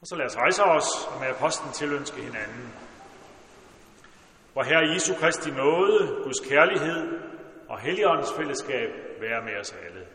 Og 0.00 0.06
så 0.06 0.16
lad 0.16 0.26
os 0.26 0.36
rejse 0.36 0.62
os 0.64 0.88
og 1.12 1.20
med 1.20 1.28
apostlen 1.28 1.72
tilønske 1.72 2.20
hinanden. 2.20 2.74
Hvor 4.52 4.62
Herre 4.62 4.92
Jesu 4.94 5.14
Kristi 5.14 5.50
nåde, 5.50 6.22
Guds 6.24 6.40
kærlighed 6.40 7.20
og 7.68 7.78
Helligåndens 7.78 8.32
fællesskab 8.36 8.90
være 9.20 9.44
med 9.44 9.60
os 9.60 9.72
alle. 9.72 10.06